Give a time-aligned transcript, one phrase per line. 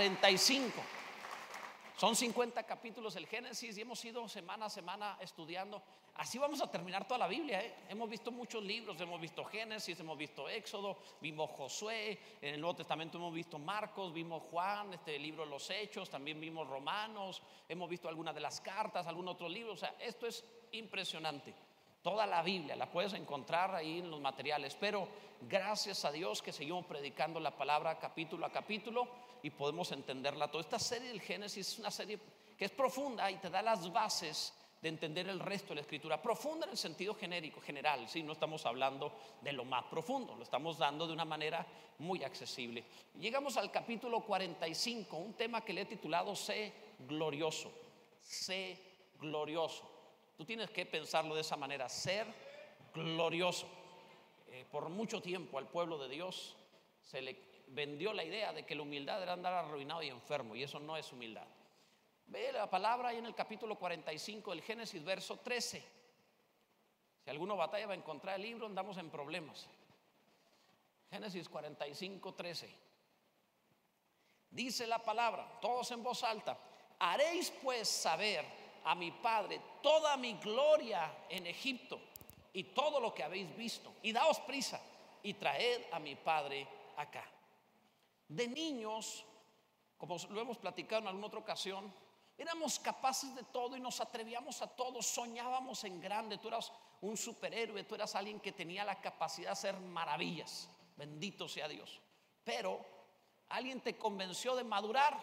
[0.00, 0.80] 45.
[1.94, 5.82] Son 50 capítulos el Génesis y hemos ido semana a semana estudiando.
[6.14, 7.62] Así vamos a terminar toda la Biblia.
[7.62, 7.74] ¿eh?
[7.86, 12.76] Hemos visto muchos libros, hemos visto Génesis, hemos visto Éxodo, vimos Josué, en el Nuevo
[12.76, 17.90] Testamento hemos visto Marcos, vimos Juan, este libro de los Hechos, también vimos Romanos, hemos
[17.90, 19.74] visto algunas de las cartas, algún otro libro.
[19.74, 20.42] O sea, esto es
[20.72, 21.54] impresionante.
[22.02, 25.06] Toda la Biblia la puedes encontrar ahí en los materiales, pero
[25.42, 29.06] gracias a Dios que seguimos predicando la palabra capítulo a capítulo
[29.42, 30.50] y podemos entenderla.
[30.50, 32.18] Toda esta serie del Génesis es una serie
[32.56, 36.22] que es profunda y te da las bases de entender el resto de la escritura.
[36.22, 38.22] Profunda en el sentido genérico, general, ¿sí?
[38.22, 41.66] no estamos hablando de lo más profundo, lo estamos dando de una manera
[41.98, 42.84] muy accesible.
[43.18, 47.70] Llegamos al capítulo 45, un tema que le he titulado Sé glorioso,
[48.22, 48.78] sé
[49.20, 49.89] glorioso.
[50.40, 52.26] Tú tienes que pensarlo de esa manera, ser
[52.94, 53.66] glorioso.
[54.46, 56.56] Eh, por mucho tiempo al pueblo de Dios
[57.02, 60.62] se le vendió la idea de que la humildad era andar arruinado y enfermo, y
[60.62, 61.46] eso no es humildad.
[62.24, 65.84] Ve la palabra ahí en el capítulo 45 del Génesis, verso 13.
[67.22, 69.68] Si alguno batalla va a encontrar el libro, andamos en problemas.
[71.10, 72.74] Génesis 45, 13.
[74.52, 76.58] Dice la palabra, todos en voz alta,
[76.98, 82.00] haréis pues saber a mi Padre toda mi gloria en Egipto
[82.52, 84.80] y todo lo que habéis visto, y daos prisa
[85.22, 87.24] y traed a mi Padre acá.
[88.28, 89.24] De niños,
[89.96, 91.92] como lo hemos platicado en alguna otra ocasión,
[92.36, 97.16] éramos capaces de todo y nos atrevíamos a todo, soñábamos en grande, tú eras un
[97.16, 102.00] superhéroe, tú eras alguien que tenía la capacidad de hacer maravillas, bendito sea Dios.
[102.44, 102.80] Pero
[103.50, 105.18] alguien te convenció de madurar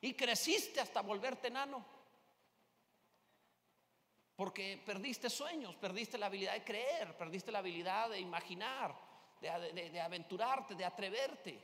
[0.00, 1.84] y creciste hasta volverte enano.
[4.42, 8.92] Porque perdiste sueños, perdiste la habilidad de creer, perdiste la habilidad de imaginar,
[9.40, 11.60] de, aventurarte, de atreverte.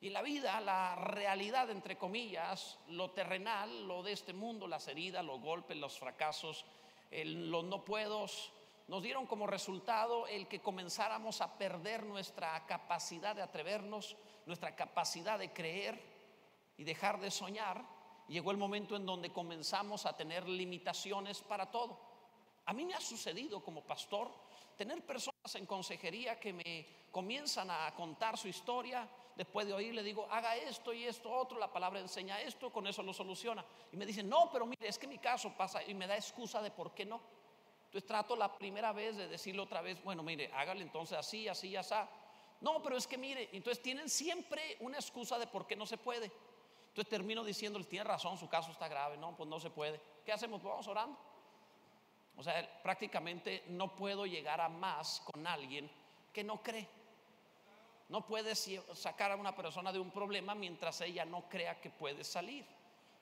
[0.00, 4.88] Y en la vida, la realidad, entre comillas, lo terrenal, lo de este mundo, las
[4.88, 6.64] heridas, los golpes, los fracasos,
[7.12, 8.50] los no puedos,
[8.88, 15.38] nos dieron como resultado el que comenzáramos a perder nuestra capacidad de atrevernos, nuestra capacidad
[15.38, 16.02] de creer
[16.78, 17.84] y dejar de soñar.
[18.26, 22.05] Llegó el momento en donde comenzamos a tener limitaciones para todo.
[22.66, 24.28] A mí me ha sucedido como pastor
[24.76, 30.02] tener personas en consejería que me comienzan a contar su historia, después de oír le
[30.02, 33.64] digo, haga esto y esto otro, la palabra enseña esto, con eso lo soluciona.
[33.92, 36.60] Y me dicen, no, pero mire, es que mi caso pasa y me da excusa
[36.60, 37.20] de por qué no.
[37.86, 41.76] Entonces trato la primera vez de decirle otra vez, bueno, mire, hágale entonces así, así,
[41.76, 41.94] así.
[42.60, 45.98] No, pero es que mire, entonces tienen siempre una excusa de por qué no se
[45.98, 46.32] puede.
[46.88, 50.00] Entonces termino diciéndoles, tiene razón, su caso está grave, no, pues no se puede.
[50.24, 50.60] ¿Qué hacemos?
[50.60, 51.16] Pues vamos orando.
[52.36, 55.90] O sea, prácticamente no puedo llegar a más con alguien
[56.32, 56.86] que no cree.
[58.08, 62.22] No puedes sacar a una persona de un problema mientras ella no crea que puede
[62.24, 62.64] salir.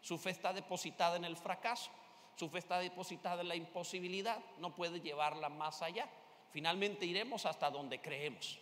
[0.00, 1.90] Su fe está depositada en el fracaso,
[2.36, 6.06] su fe está depositada en la imposibilidad, no puede llevarla más allá.
[6.50, 8.58] Finalmente iremos hasta donde creemos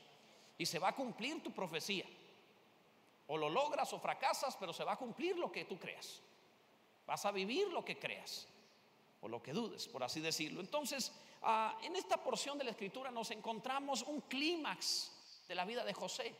[0.59, 2.07] y se va a cumplir tu profecía.
[3.27, 6.21] O lo logras o fracasas, pero se va a cumplir lo que tú creas.
[7.07, 8.47] Vas a vivir lo que creas
[9.23, 10.61] o lo que dudes, por así decirlo.
[10.61, 11.13] Entonces,
[11.43, 15.13] ah, en esta porción de la escritura nos encontramos un clímax
[15.49, 16.35] de la vida de José.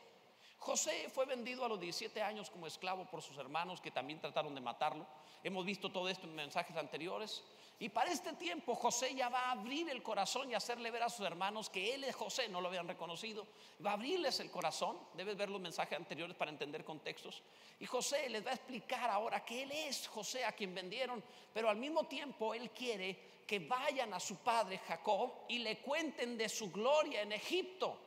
[0.57, 4.53] José fue vendido a los 17 años como esclavo por sus hermanos que también trataron
[4.55, 5.05] de matarlo.
[5.43, 7.43] Hemos visto todo esto en mensajes anteriores.
[7.83, 11.09] Y para este tiempo José ya va a abrir el corazón y hacerle ver a
[11.09, 13.45] sus hermanos que él es José, no lo habían reconocido.
[13.85, 14.97] Va a abrirles el corazón.
[15.15, 17.43] Debes ver los mensajes anteriores para entender contextos.
[17.81, 21.21] Y José les va a explicar ahora que él es José a quien vendieron,
[21.53, 26.37] pero al mismo tiempo él quiere que vayan a su padre Jacob y le cuenten
[26.37, 27.99] de su gloria en Egipto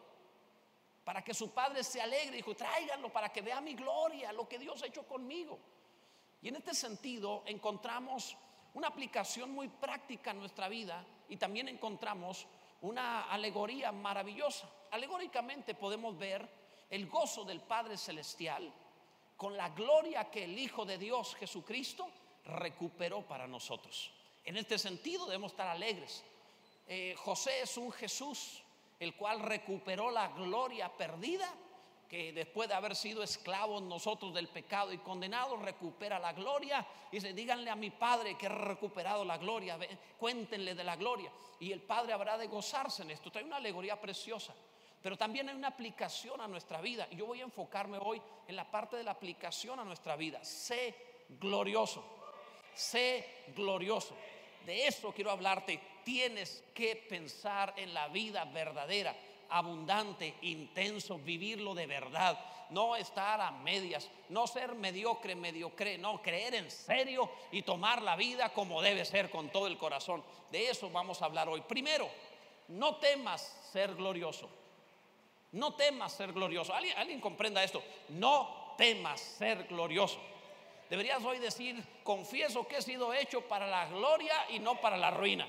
[1.04, 2.36] para que su padre se alegre.
[2.36, 5.58] Dijo, tráiganlo para que vea mi gloria, lo que Dios ha hecho conmigo.
[6.40, 8.38] Y en este sentido encontramos
[8.76, 12.46] una aplicación muy práctica en nuestra vida y también encontramos
[12.82, 14.68] una alegoría maravillosa.
[14.90, 16.46] Alegóricamente podemos ver
[16.90, 18.70] el gozo del Padre Celestial
[19.34, 22.06] con la gloria que el Hijo de Dios Jesucristo
[22.44, 24.12] recuperó para nosotros.
[24.44, 26.22] En este sentido debemos estar alegres.
[26.86, 28.62] Eh, José es un Jesús
[29.00, 31.50] el cual recuperó la gloria perdida,
[32.08, 36.86] que después de haber sido esclavos nosotros del pecado y condenados, recupera la gloria.
[37.10, 39.78] Y dice, díganle a mi Padre que ha recuperado la gloria,
[40.18, 41.30] cuéntenle de la gloria.
[41.60, 43.30] Y el Padre habrá de gozarse en esto.
[43.30, 44.54] Trae una alegoría preciosa.
[45.02, 47.06] Pero también hay una aplicación a nuestra vida.
[47.10, 50.44] Y yo voy a enfocarme hoy en la parte de la aplicación a nuestra vida.
[50.44, 50.94] Sé
[51.40, 52.04] glorioso.
[52.74, 54.16] Sé glorioso.
[54.64, 59.12] De eso quiero hablarte tienes que pensar en la vida verdadera,
[59.50, 62.38] abundante, intenso, vivirlo de verdad.
[62.70, 68.16] no estar a medias, no ser mediocre, mediocre, no, creer en serio y tomar la
[68.16, 70.24] vida como debe ser con todo el corazón.
[70.50, 71.60] De eso vamos a hablar hoy.
[71.60, 72.08] Primero,
[72.68, 74.48] no temas ser glorioso.
[75.52, 76.74] No temas ser glorioso.
[76.74, 77.82] ¿Alguien, comprenda esto?
[78.10, 80.18] No temas ser glorioso.
[80.90, 85.10] Deberías hoy decir, confieso que he sido hecho para la gloria y no para la
[85.10, 85.48] ruina.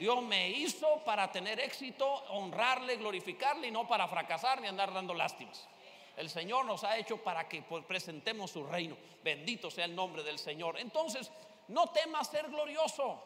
[0.00, 5.12] Dios me hizo para tener éxito, honrarle, glorificarle y no para fracasar ni andar dando
[5.12, 5.68] lástimas.
[6.16, 8.96] El Señor nos ha hecho para que pues, presentemos su reino.
[9.22, 10.78] Bendito sea el nombre del Señor.
[10.78, 11.30] Entonces,
[11.68, 13.22] no temas ser glorioso.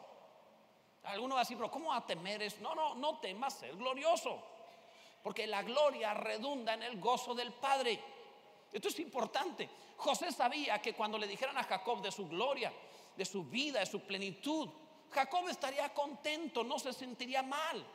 [1.03, 2.57] Alguno va a decir, pero ¿cómo va a temer eso?
[2.59, 4.37] No, no, no temas ser glorioso.
[5.23, 7.97] Porque la gloria redunda en el gozo del Padre.
[8.73, 9.69] Esto es importante.
[9.95, 12.73] José sabía que cuando le dijeran a Jacob de su gloria,
[13.15, 14.69] de su vida, de su plenitud,
[15.11, 17.85] Jacob estaría contento, no se sentiría mal.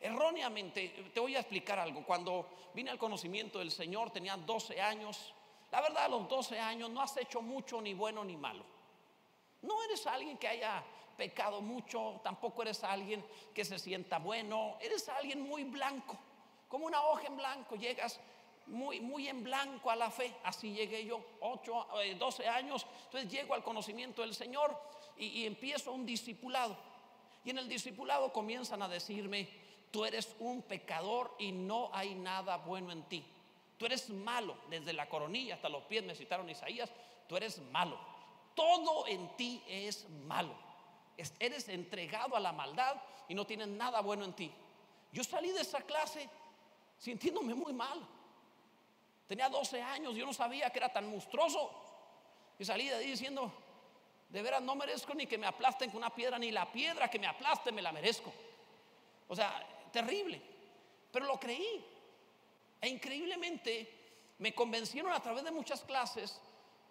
[0.00, 2.04] Erróneamente, te voy a explicar algo.
[2.04, 5.32] Cuando vine al conocimiento del Señor, tenía 12 años.
[5.70, 8.64] La verdad, a los 12 años no has hecho mucho ni bueno ni malo.
[9.62, 10.84] No eres alguien que haya
[11.16, 13.24] pecado mucho, tampoco eres alguien
[13.54, 16.16] que se sienta bueno, eres alguien muy blanco,
[16.68, 18.20] como una hoja en blanco, llegas
[18.66, 21.88] muy, muy en blanco a la fe, así llegué yo, 8,
[22.18, 24.78] 12 eh, años, entonces llego al conocimiento del Señor
[25.18, 26.76] y, empiezo un discipulado.
[27.44, 29.48] Y en el discipulado comienzan a decirme,
[29.90, 33.24] tú eres un pecador y no hay nada bueno en ti.
[33.78, 36.90] Tú eres malo, desde la coronilla hasta los pies me citaron Isaías,
[37.28, 37.98] tú eres malo.
[38.54, 40.54] Todo en ti es malo.
[41.38, 42.96] Eres entregado a la maldad
[43.28, 44.52] y no tienes nada bueno en ti.
[45.12, 46.28] Yo salí de esa clase
[46.98, 48.06] sintiéndome muy mal.
[49.26, 51.70] Tenía 12 años, yo no sabía que era tan monstruoso.
[52.58, 53.52] Y salí de ahí diciendo,
[54.28, 57.18] de veras no merezco ni que me aplasten con una piedra, ni la piedra que
[57.18, 58.32] me aplaste me la merezco.
[59.28, 60.40] O sea, terrible.
[61.10, 61.84] Pero lo creí.
[62.80, 66.40] E increíblemente me convencieron a través de muchas clases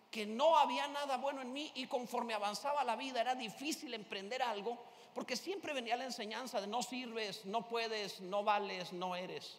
[0.10, 4.42] que no había nada bueno en mí y conforme avanzaba la vida era difícil emprender
[4.42, 4.78] algo
[5.14, 9.58] porque siempre venía la enseñanza de no sirves, no puedes, no vales, no eres.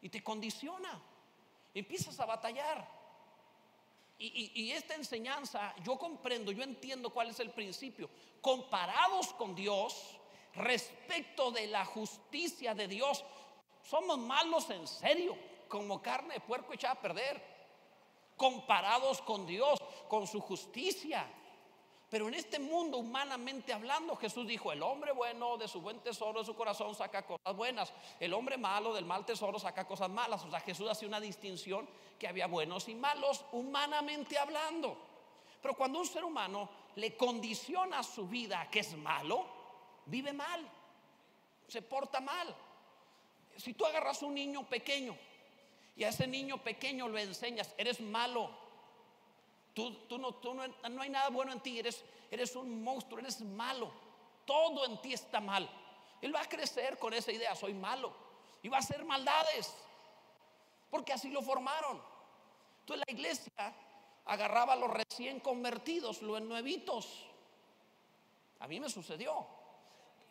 [0.00, 1.00] Y te condiciona.
[1.74, 2.86] Empiezas a batallar.
[4.16, 8.08] Y, esta enseñanza, yo comprendo, yo entiendo cuál es el principio.
[8.40, 10.18] Comparados con Dios,
[10.54, 13.24] respecto de la justicia de Dios,
[13.82, 15.36] somos malos en serio,
[15.68, 17.54] como carne de puerco echada a perder.
[18.36, 19.78] Comparados con Dios,
[20.08, 21.28] con su justicia.
[22.14, 26.38] Pero en este mundo, humanamente hablando, Jesús dijo, el hombre bueno de su buen tesoro
[26.38, 30.44] de su corazón saca cosas buenas, el hombre malo del mal tesoro saca cosas malas.
[30.44, 34.96] O sea, Jesús hacía una distinción que había buenos y malos, humanamente hablando.
[35.60, 39.44] Pero cuando un ser humano le condiciona su vida que es malo,
[40.06, 40.64] vive mal,
[41.66, 42.54] se porta mal.
[43.56, 45.16] Si tú agarras un niño pequeño
[45.96, 48.63] y a ese niño pequeño lo enseñas, eres malo,
[49.74, 53.90] Tú, no, no, no, hay nada bueno en ti, eres, eres un monstruo, eres malo.
[54.46, 55.68] Todo en ti está mal.
[56.22, 58.12] Él va a crecer con esa idea, soy malo.
[58.62, 59.74] Y va a hacer maldades.
[60.90, 62.00] Porque así lo formaron.
[62.80, 63.74] Entonces la iglesia
[64.26, 67.26] agarraba a los recién convertidos, los nuevitos.
[68.60, 69.44] A mí me sucedió.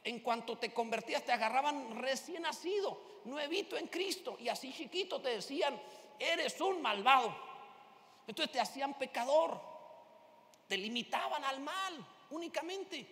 [0.05, 4.37] En cuanto te convertías, te agarraban recién nacido, nuevito en Cristo.
[4.39, 5.79] Y así chiquito te decían,
[6.17, 7.52] eres un malvado.
[8.27, 9.59] Entonces te hacían pecador,
[10.67, 13.07] te limitaban al mal únicamente.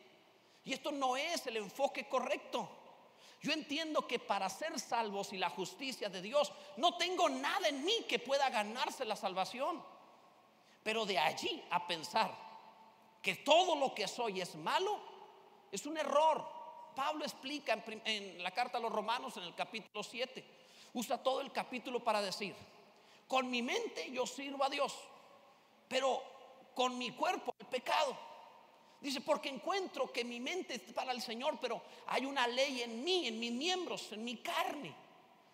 [0.63, 2.69] Y esto no es el enfoque correcto.
[3.41, 7.83] Yo entiendo que para ser salvos y la justicia de Dios, no tengo nada en
[7.83, 9.83] mí que pueda ganarse la salvación.
[10.83, 12.31] Pero de allí a pensar
[13.21, 14.99] que todo lo que soy es malo,
[15.71, 16.45] es un error.
[16.95, 20.43] Pablo explica en, la carta a los romanos en el capítulo 7,
[20.93, 22.55] usa todo el capítulo para decir,
[23.31, 24.93] con mi mente yo sirvo a Dios,
[25.87, 26.21] pero
[26.75, 28.13] con mi cuerpo el pecado.
[28.99, 33.01] Dice, porque encuentro que mi mente es para el Señor, pero hay una ley en
[33.05, 34.93] mí, en mis miembros, en mi carne,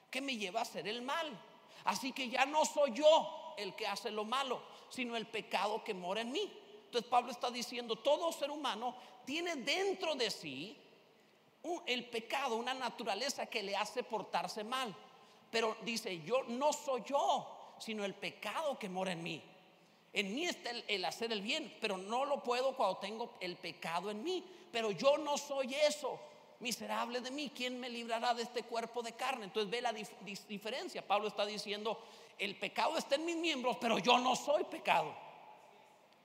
[0.09, 1.39] que me lleva a hacer el mal.
[1.83, 5.93] Así que ya no soy yo el que hace lo malo, sino el pecado que
[5.93, 6.51] mora en mí.
[6.85, 10.75] Entonces Pablo está diciendo, todo ser humano tiene dentro de sí
[11.85, 14.95] el pecado, una naturaleza que le hace portarse mal.
[15.51, 19.43] Pero dice, yo no soy yo sino el pecado que mora en mí.
[20.13, 24.09] En mí está el, hacer el bien, pero no lo puedo cuando tengo el pecado
[24.09, 24.43] en mí.
[24.71, 26.19] Pero yo no soy eso.
[26.59, 29.45] Miserable de mí, ¿quién me librará de este cuerpo de carne?
[29.45, 31.05] Entonces ve la diferencia.
[31.05, 32.01] Pablo está diciendo,
[32.39, 35.13] el pecado está en mis miembros, pero yo no soy pecado.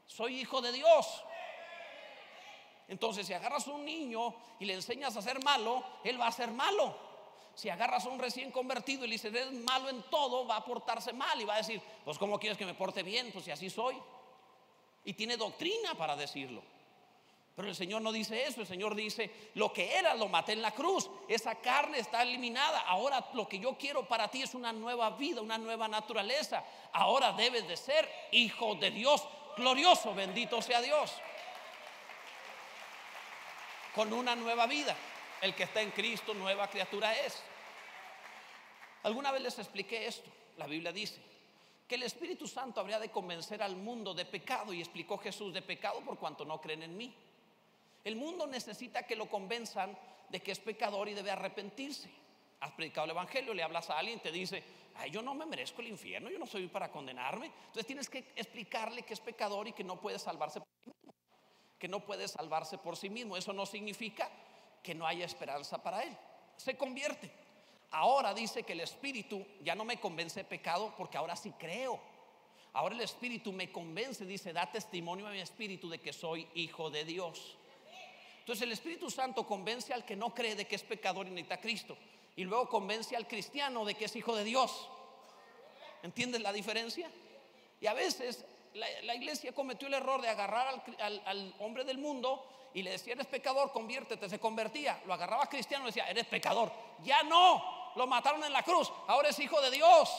[0.06, 1.22] Soy hijo de Dios.
[2.88, 6.32] Entonces, si agarras a un niño y le enseñas a ser malo, él va a
[6.32, 7.11] ser malo.
[7.54, 10.64] Si agarras a un recién convertido y le dices, eres malo en todo, va a
[10.64, 13.30] portarse mal y va a decir, pues ¿cómo quieres que me porte bien?
[13.32, 13.96] Pues si así soy.
[15.04, 16.62] Y tiene doctrina para decirlo.
[17.54, 20.62] Pero el Señor no dice eso, el Señor dice, lo que era lo maté en
[20.62, 24.72] la cruz, esa carne está eliminada, ahora lo que yo quiero para ti es una
[24.72, 30.80] nueva vida, una nueva naturaleza, ahora debes de ser hijo de Dios, glorioso, bendito sea
[30.80, 31.12] Dios,
[33.94, 34.96] con una nueva vida,
[35.42, 37.42] el que está en Cristo, nueva criatura es.
[39.02, 41.20] Alguna vez les expliqué esto, la Biblia dice,
[41.88, 45.60] que el Espíritu Santo habría de convencer al mundo de pecado y explicó Jesús de
[45.60, 47.12] pecado por cuanto no creen en mí.
[48.04, 52.08] El mundo necesita que lo convenzan de que es pecador y debe arrepentirse.
[52.60, 54.62] Has predicado el Evangelio, le hablas a alguien, te dice,
[54.94, 57.46] Ay, yo no me merezco el infierno, yo no soy para condenarme.
[57.46, 61.14] Entonces tienes que explicarle que es pecador y que no puede salvarse por sí mismo.
[61.78, 63.36] Que no puede salvarse por sí mismo.
[63.36, 64.30] Eso no significa
[64.82, 66.16] que no haya esperanza para él.
[66.56, 67.30] Se convierte.
[67.90, 72.00] Ahora dice que el Espíritu ya no me convence de pecado porque ahora sí creo.
[72.72, 76.90] Ahora el Espíritu me convence, dice, da testimonio a mi Espíritu de que soy hijo
[76.90, 77.58] de Dios.
[78.40, 81.60] Entonces el Espíritu Santo convence al que no cree de que es pecador y necesita
[81.60, 81.96] Cristo.
[82.34, 84.88] Y luego convence al cristiano de que es hijo de Dios.
[86.02, 87.10] ¿Entiendes la diferencia?
[87.80, 92.82] Y a veces la, iglesia cometió el error de agarrar al, hombre del mundo y
[92.82, 95.00] le decía, eres pecador, conviértete, se convertía.
[95.06, 96.72] Lo agarraba cristiano y decía, eres pecador.
[97.04, 100.10] Ya no, lo mataron en la cruz, ahora es hijo de Dios.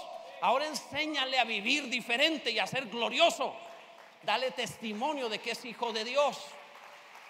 [0.42, 3.56] Ahora enséñale a vivir diferente y a ser glorioso.
[4.24, 6.38] Dale testimonio de que es hijo de Dios.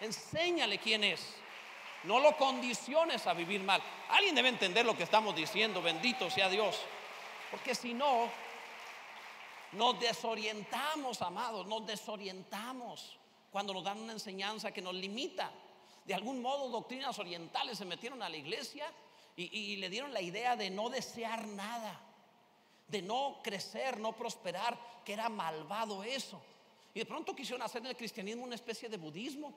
[0.02, 1.36] Enséñale quién es.
[2.04, 3.82] No lo condiciones a vivir mal.
[4.10, 6.82] Alguien debe entender lo que estamos diciendo, bendito sea Dios.
[7.52, 8.30] Porque si no,
[9.76, 13.18] nos desorientamos, amados, nos desorientamos
[13.52, 15.52] cuando nos dan una enseñanza que nos limita.
[16.06, 18.92] De algún modo, doctrinas orientales se metieron a la iglesia
[19.36, 22.00] y, le dieron la idea de no desear nada,
[22.88, 26.42] de no crecer, no prosperar, que era malvado eso.
[26.94, 29.54] Y de pronto quisieron hacer en el cristianismo una especie de budismo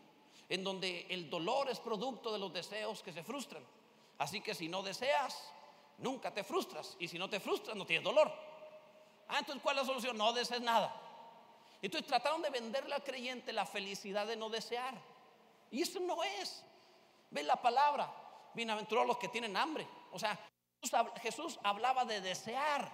[0.48, 3.62] en donde el dolor es producto de los deseos que se frustran.
[4.18, 5.52] Así que si no deseas,
[5.98, 6.96] nunca te frustras.
[6.98, 8.32] Y si no te frustras, no tienes dolor.
[9.28, 10.16] Ah, entonces, ¿cuál es la solución?
[10.16, 10.94] No desees nada.
[11.82, 14.94] Entonces trataron de venderle al creyente la felicidad de no desear.
[15.70, 16.64] Y eso no es.
[17.30, 18.12] Ve la palabra.
[18.54, 19.86] Bienaventurados los que tienen hambre.
[20.12, 20.38] O sea,
[21.20, 22.90] Jesús hablaba de desear,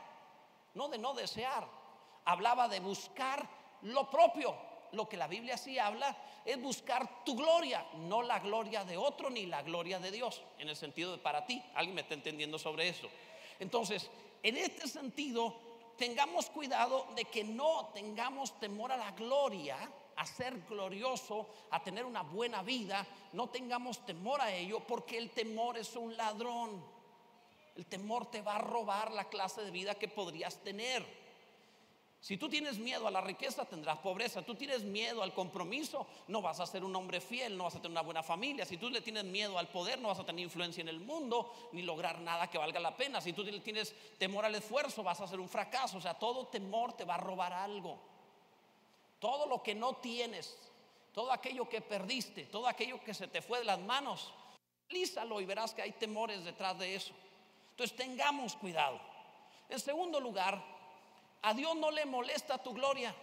[0.75, 1.69] no de no desear.
[2.25, 3.49] Hablaba de buscar
[3.83, 4.57] lo propio.
[4.93, 9.31] Lo que la Biblia sí habla es buscar tu gloria, no la gloria de otro
[9.31, 11.63] ni la gloria de Dios, en el sentido de para ti.
[11.75, 13.09] ¿Alguien me está entendiendo sobre eso?
[13.59, 14.11] Entonces,
[14.43, 19.77] en este sentido, tengamos cuidado de que no tengamos temor a la gloria,
[20.17, 25.31] a ser glorioso, a tener una buena vida, no tengamos temor a ello, porque el
[25.31, 26.85] temor es un ladrón.
[27.77, 31.22] El temor te va a robar la clase de vida que podrías tener.
[32.23, 34.43] Si tú tienes miedo a la riqueza, tendrás pobreza.
[34.43, 37.79] Tú tienes miedo al compromiso, no vas a ser un hombre fiel, no vas a
[37.79, 38.65] tener una buena familia.
[38.65, 41.53] Si tú le tienes miedo al poder, no vas a tener influencia en el mundo,
[41.73, 43.21] ni lograr nada que valga la pena.
[43.21, 45.99] Si tú tienes temor al esfuerzo, vas a ser un fracaso.
[45.99, 47.99] O sea, todo temor te va a robar algo.
[49.19, 50.57] Todo lo que no tienes,
[51.13, 54.33] todo aquello que perdiste, todo aquello que se te fue de las manos,
[54.91, 57.13] lízalo y verás que hay temores detrás de eso.
[57.71, 59.01] Entonces tengamos cuidado.
[59.69, 60.72] En segundo lugar,
[61.43, 63.15] a Dios no le molesta tu gloria.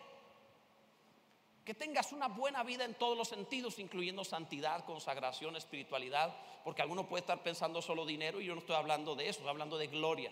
[1.64, 7.08] Que tengas una buena vida en todos los sentidos, incluyendo santidad, consagración, espiritualidad, porque alguno
[7.08, 9.88] puede estar pensando solo dinero y yo no estoy hablando de eso, estoy hablando de
[9.88, 10.32] gloria,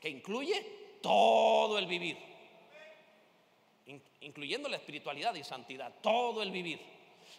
[0.00, 2.18] que incluye todo el vivir,
[4.20, 6.80] incluyendo la espiritualidad y santidad, todo el vivir.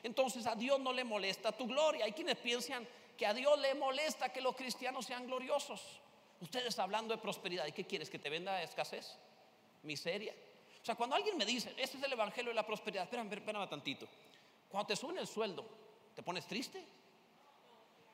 [0.04, 2.06] Entonces a Dios no le molesta tu gloria.
[2.06, 2.88] Hay quienes piensan
[3.18, 5.82] que a Dios le molesta que los cristianos sean gloriosos.
[6.40, 8.10] Ustedes hablando de prosperidad, ¿y qué quieres?
[8.10, 9.18] ¿Que te venda escasez?
[9.84, 10.34] Miseria.
[10.82, 13.70] O sea, cuando alguien me dice, ese es el evangelio de la prosperidad, espérame, espérame
[13.70, 14.08] tantito.
[14.70, 15.66] Cuando te suben el sueldo,
[16.16, 16.84] ¿te pones triste?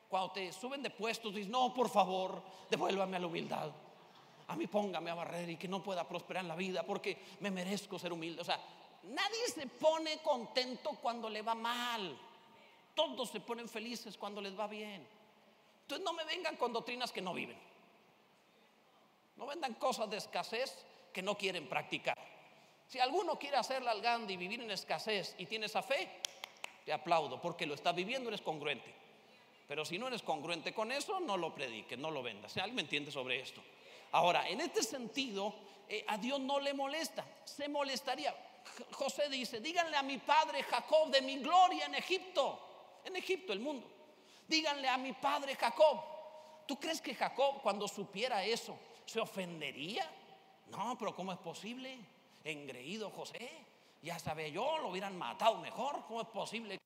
[0.08, 3.70] Cuando te suben de puestos, dices, no, por favor, devuélvame a la humildad.
[4.48, 7.50] A mí póngame a barrer y que no pueda prosperar en la vida porque me
[7.50, 8.40] merezco ser humilde.
[8.40, 8.58] O sea,
[9.04, 12.18] nadie se pone contento cuando le va mal.
[12.94, 15.06] Todos se ponen felices cuando les va bien.
[15.82, 17.58] Entonces no me vengan con doctrinas que no viven.
[19.36, 20.84] No vendan cosas de escasez
[21.18, 22.16] que no quieren practicar.
[22.86, 26.08] Si alguno quiere hacerla al Gandhi y vivir en escasez y tiene esa fe,
[26.84, 28.94] te aplaudo, porque lo está viviendo, eres congruente.
[29.66, 32.56] Pero si no eres congruente con eso, no lo prediques, no lo vendas.
[32.58, 33.60] ¿Alguien me entiende sobre esto?
[34.12, 35.56] Ahora, en este sentido,
[35.88, 38.32] eh, a Dios no le molesta, se molestaría.
[38.92, 43.58] José dice, díganle a mi padre Jacob de mi gloria en Egipto, en Egipto, el
[43.58, 43.90] mundo.
[44.46, 46.00] Díganle a mi padre Jacob,
[46.68, 50.06] ¿Tú crees que Jacob cuando supiera eso se ofendería?
[50.70, 51.98] No, pero ¿cómo es posible?
[52.44, 53.50] Engreído José,
[54.02, 56.04] ya sabe yo, lo hubieran matado mejor.
[56.06, 56.78] ¿Cómo es posible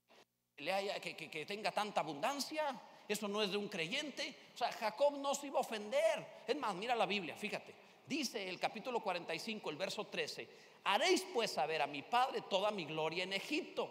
[0.57, 2.81] que, le haya, que, tenga tanta abundancia?
[3.09, 4.35] Eso no es de un creyente.
[4.55, 6.43] O sea, Jacob no se iba a ofender.
[6.47, 7.75] Es más, mira la Biblia, fíjate.
[8.07, 10.49] Dice el capítulo 45, el verso 13,
[10.85, 13.91] haréis pues saber a mi padre toda mi gloria en Egipto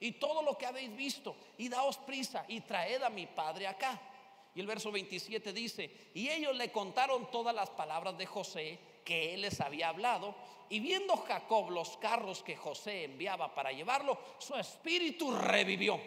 [0.00, 4.00] y todo lo que habéis visto y daos prisa y traed a mi padre acá.
[4.54, 9.34] Y el verso 27 dice, y ellos le contaron todas las palabras de José que
[9.34, 10.34] él les había hablado,
[10.68, 16.00] y viendo Jacob los carros que José enviaba para llevarlo, su espíritu revivió.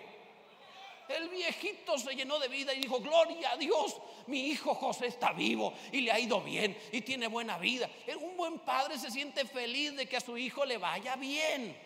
[1.08, 5.34] El viejito se llenó de vida y dijo, gloria a Dios, mi hijo José está
[5.34, 7.88] vivo y le ha ido bien y tiene buena vida.
[8.20, 11.78] Un buen padre se siente feliz de que a su hijo le vaya bien.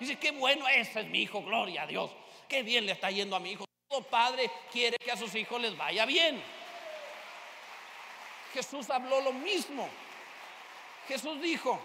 [0.00, 2.10] Dice, qué bueno, ese es mi hijo, gloria a Dios.
[2.48, 3.66] Qué bien le está yendo a mi hijo.
[3.88, 6.42] Todo padre quiere que a sus hijos les vaya bien.
[8.54, 9.86] Jesús habló lo mismo.
[11.06, 11.78] Jesús dijo,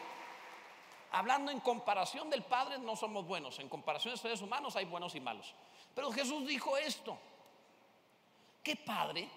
[1.11, 3.59] hablando en comparación del Padre, no somos buenos.
[3.59, 5.53] En comparación de seres humanos hay buenos y malos.
[5.93, 7.17] Pero Jesús dijo esto.
[8.63, 9.27] ¿Qué padre,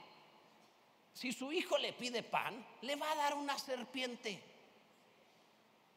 [1.14, 4.42] si su hijo le pide pan, le va a dar una serpiente?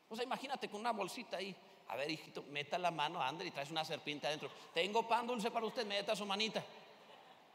[0.10, 1.54] O sea, imagínate con una bolsita ahí.
[1.90, 4.50] A ver, hijito, meta la mano, André, y traes una serpiente adentro.
[4.74, 6.64] Tengo pan dulce para usted, meta su manita.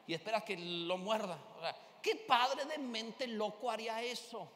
[0.07, 1.39] Y espera que lo muerda.
[1.57, 4.49] O sea, ¿qué padre de mente loco haría eso?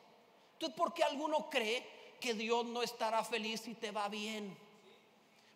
[0.56, 1.86] Entonces, ¿por qué alguno cree
[2.18, 4.56] que Dios no estará feliz si te va bien?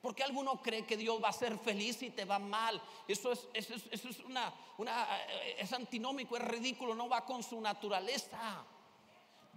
[0.02, 2.80] Porque alguno cree que Dios va a ser feliz si te va mal.
[3.08, 8.62] Eso es, eso es, una, eh, es antinómico, es ridículo, no va con su naturaleza.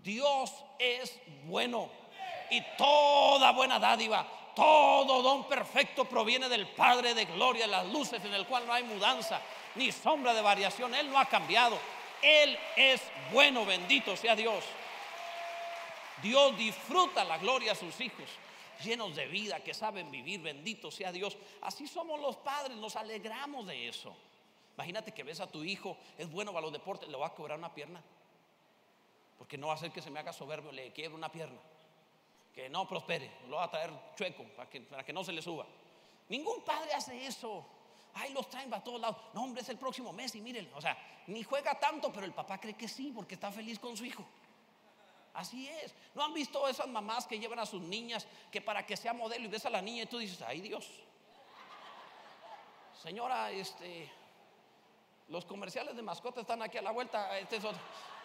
[0.01, 1.89] Dios es bueno
[2.49, 8.33] y toda buena dádiva, todo don perfecto proviene del Padre de gloria, las luces en
[8.33, 9.41] el cual no hay mudanza
[9.75, 10.95] ni sombra de variación.
[10.95, 11.77] Él no ha cambiado.
[12.21, 13.01] Él es
[13.33, 14.63] bueno, bendito sea Dios.
[16.23, 18.27] Dios disfruta la gloria a sus hijos
[18.81, 21.37] llenos de vida, que saben vivir, bendito sea Dios.
[21.61, 24.15] Así somos los padres, nos alegramos de eso.
[24.75, 27.57] Imagínate que ves a tu hijo, es bueno para los deportes, le va a cobrar
[27.57, 28.01] una pierna.
[29.37, 31.59] Porque no va a hacer que se me haga soberbio, le quiebre una pierna.
[32.53, 35.41] Que no prospere, lo va a traer chueco para que, para que no se le
[35.41, 35.65] suba.
[36.29, 37.65] Ningún padre hace eso.
[38.15, 39.17] Ahí los traen para todos lados.
[39.33, 40.95] No, hombre, es el próximo mes y miren, o sea,
[41.27, 44.23] ni juega tanto, pero el papá cree que sí, porque está feliz con su hijo.
[45.33, 45.93] Así es.
[46.13, 49.45] ¿No han visto esas mamás que llevan a sus niñas que para que sea modelo
[49.45, 50.87] y ves a la niña y tú dices, ay Dios.
[53.01, 54.09] Señora, este,
[55.29, 57.37] los comerciales de mascotas están aquí a la vuelta.
[57.39, 57.59] Este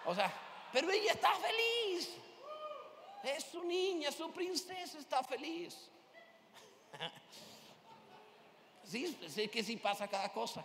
[0.04, 0.32] o sea,
[0.72, 2.14] pero ella está feliz.
[3.22, 5.90] Es su niña, su princesa está feliz.
[8.84, 10.64] Sí, sé que sí pasa cada cosa.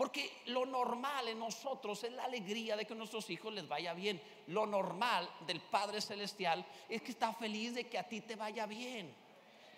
[0.00, 3.92] Porque lo normal en nosotros es la alegría de que a nuestros hijos les vaya
[3.92, 4.18] bien.
[4.46, 8.64] Lo normal del Padre Celestial es que está feliz de que a ti te vaya
[8.64, 9.14] bien.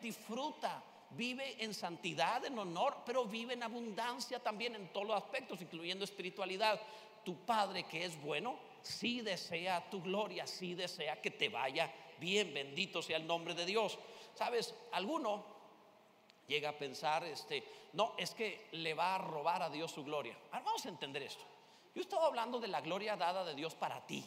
[0.00, 0.80] Disfruta,
[1.10, 6.04] vive en santidad, en honor, pero vive en abundancia también en todos los aspectos, incluyendo
[6.04, 6.80] espiritualidad.
[7.24, 12.54] Tu Padre que es bueno, sí desea tu gloria, sí desea que te vaya bien.
[12.54, 13.98] Bendito sea el nombre de Dios.
[14.36, 15.44] Sabes, alguno
[16.46, 20.36] llega a pensar, este, no, es que le va a robar a Dios su gloria.
[20.50, 21.44] vamos a entender esto.
[21.94, 24.24] Yo estaba hablando de la gloria dada de Dios para ti,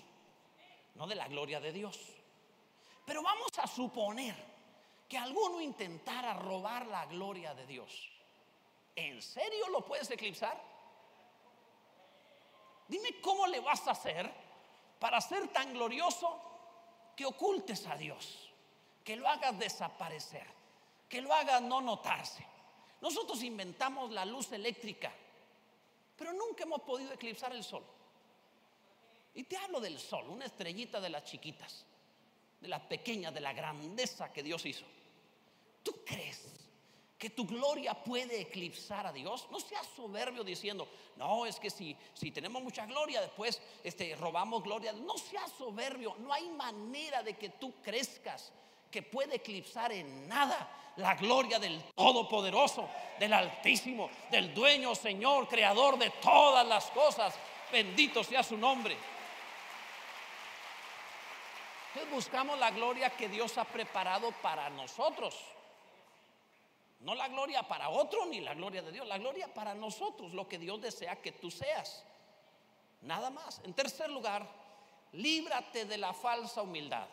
[0.95, 1.99] no de la gloria de Dios.
[3.06, 4.36] Pero vamos a suponer
[5.08, 8.12] que alguno intentara robar la gloria de Dios.
[8.95, 10.60] ¿En serio lo puedes eclipsar?
[12.88, 14.32] Dime cómo le vas a hacer
[14.99, 16.39] para ser tan glorioso
[17.15, 18.51] que ocultes a Dios,
[19.04, 20.54] que lo hagas desaparecer
[21.07, 22.45] que lo haga no notarse.
[23.01, 25.11] Nosotros inventamos la luz eléctrica,
[26.15, 27.83] pero nunca hemos podido eclipsar el sol.
[29.33, 31.85] Y te hablo del sol, una estrellita de las chiquitas,
[32.61, 34.85] de las pequeñas, de la grandeza que Dios hizo.
[35.83, 36.53] ¿Tú crees
[37.17, 39.47] que tu gloria puede eclipsar a Dios?
[39.51, 40.87] No seas soberbio diciendo,
[41.17, 44.93] no, es que si, si tenemos mucha gloria, después este, robamos gloria.
[44.93, 48.53] No seas soberbio, no hay manera de que tú crezcas
[48.95, 52.88] que puede eclipsar en nada la gloria del Todopoderoso,
[53.19, 57.36] del Altísimo, del Dueño, Señor, Creador de todas las cosas.
[57.69, 58.95] Bendito sea su nombre.
[61.89, 65.36] Entonces buscamos la gloria que Dios ha preparado para nosotros.
[67.01, 70.47] No la gloria para otro ni la gloria de Dios, la gloria para nosotros, lo
[70.47, 72.05] que Dios desea que tú seas.
[73.01, 73.60] Nada más.
[73.65, 74.47] En tercer lugar,
[75.12, 77.10] líbrate de la falsa humildad.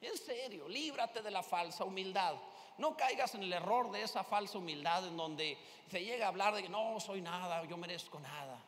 [0.00, 2.34] En serio, líbrate de la falsa humildad.
[2.78, 5.58] No caigas en el error de esa falsa humildad en donde
[5.90, 8.64] se llega a hablar de que no soy nada, yo merezco nada.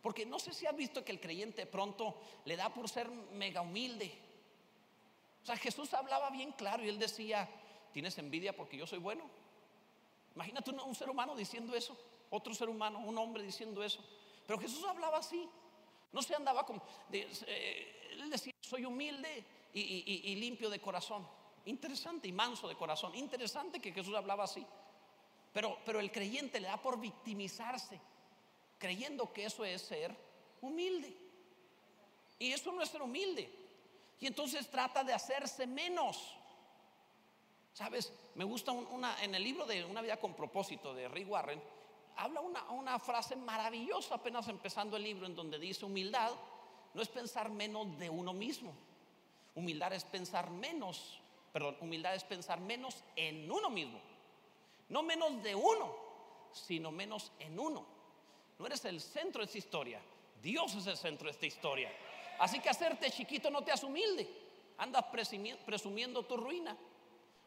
[0.00, 3.60] Porque no sé si has visto que el creyente pronto le da por ser mega
[3.60, 4.18] humilde.
[5.42, 7.48] O sea, Jesús hablaba bien claro y él decía,
[7.92, 9.28] ¿tienes envidia porque yo soy bueno?
[10.34, 11.96] Imagínate un, ser humano diciendo eso,
[12.30, 14.02] otro ser humano, un hombre diciendo eso.
[14.46, 15.48] Pero Jesús hablaba así.
[16.12, 16.82] No se andaba como...
[17.12, 21.26] Eh, él decía, soy humilde y, limpio de corazón.
[21.64, 23.14] Interesante y manso de corazón.
[23.14, 24.66] Interesante que Jesús hablaba así.
[25.52, 28.00] Pero, pero el creyente le da por victimizarse,
[28.78, 30.16] creyendo que eso es ser
[30.60, 31.16] humilde.
[32.38, 33.50] Y eso no es ser humilde.
[34.18, 36.36] Y entonces trata de hacerse menos.
[37.72, 38.12] ¿Sabes?
[38.34, 41.62] Me gusta una, en el libro de Una vida con propósito de Rick Warren,
[42.16, 46.32] habla una, una frase maravillosa apenas empezando el libro en donde dice humildad
[46.94, 48.74] no es pensar menos de uno mismo.
[49.54, 51.20] Humildad es pensar menos,
[51.52, 54.00] perdón, humildad es pensar menos en uno mismo.
[54.88, 55.94] No menos de uno,
[56.52, 57.84] sino menos en uno.
[58.58, 60.00] No eres el centro de esta historia.
[60.42, 61.90] Dios es el centro de esta historia.
[62.38, 64.28] Así que hacerte chiquito no te hace humilde.
[64.78, 65.04] Andas
[65.64, 66.76] presumiendo tu ruina.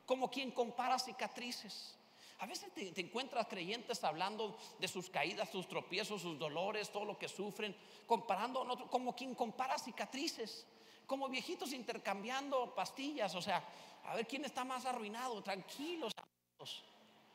[0.06, 1.98] Como quien compara cicatrices.
[2.39, 7.18] A veces te, encuentras creyentes hablando de sus caídas, sus tropiezos, sus dolores, todo lo
[7.18, 10.65] que sufren, comparando como quien compara cicatrices,
[11.06, 13.63] como viejitos intercambiando pastillas, o sea,
[14.06, 16.13] a ver quién está más arruinado, tranquilos.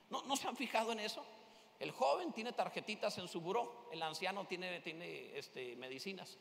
[0.08, 1.24] ¿No, ¿No se han fijado en eso?
[1.78, 6.36] El joven tiene tarjetitas en su buró, el anciano tiene, tiene este, medicinas.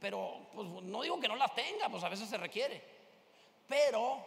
[0.00, 2.82] Pero pues, no digo que no las tenga, pues a veces se requiere.
[3.68, 4.18] Pero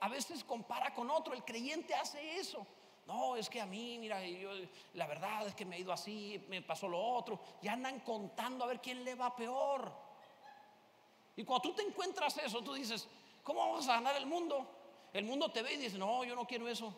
[0.00, 2.66] a veces compara con otro, el creyente hace eso.
[3.06, 4.50] No, es que a mí, mira, yo,
[4.94, 7.38] la verdad es que me ha ido así, me pasó lo otro.
[7.62, 9.92] Ya andan contando a ver quién le va peor.
[11.36, 13.06] Y cuando tú te encuentras eso, tú dices,
[13.42, 14.66] ¿cómo vamos a ganar el mundo?
[15.12, 16.94] El mundo te ve y dice, no, yo no quiero eso.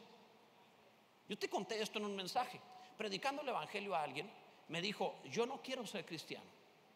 [1.29, 2.61] Yo te conté esto en un mensaje.
[2.96, 4.31] Predicando el Evangelio a alguien,
[4.68, 6.46] me dijo, yo no quiero ser cristiano.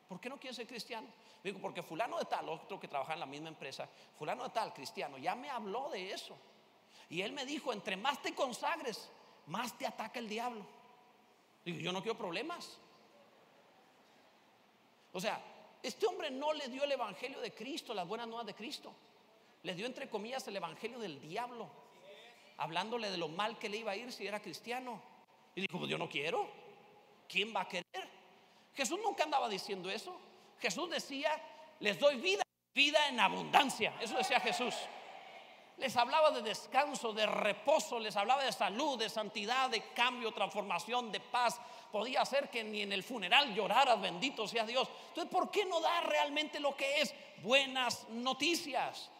[0.08, 1.08] ¿Por qué no quiero ser cristiano?
[1.42, 4.50] Me dijo, porque fulano de tal, otro que trabaja en la misma empresa, fulano de
[4.50, 6.36] tal, cristiano, ya me habló de eso.
[7.10, 9.10] Y él me dijo, entre más te consagres,
[9.46, 10.64] más te ataca el diablo.
[11.64, 12.78] Digo, yo no quiero problemas.
[15.12, 15.40] O sea,
[15.82, 18.92] este hombre no le dio el Evangelio de Cristo, las buenas nuevas de Cristo.
[19.62, 21.68] Le dio, entre comillas, el Evangelio del diablo.
[22.58, 25.02] Hablándole de lo mal que le iba a ir si era cristiano.
[25.54, 26.48] Y dijo, pues yo no quiero.
[27.28, 27.84] ¿Quién va a querer?
[28.74, 30.16] Jesús nunca andaba diciendo eso.
[30.60, 31.30] Jesús decía,
[31.80, 32.42] les doy vida,
[32.74, 33.94] vida en abundancia.
[34.00, 34.74] Eso decía Jesús.
[35.78, 41.10] Les hablaba de descanso, de reposo, les hablaba de salud, de santidad, de cambio, transformación,
[41.10, 41.60] de paz.
[41.90, 44.88] Podía ser que ni en el funeral lloraras, bendito sea Dios.
[45.08, 49.10] Entonces, ¿por qué no dar realmente lo que es buenas noticias?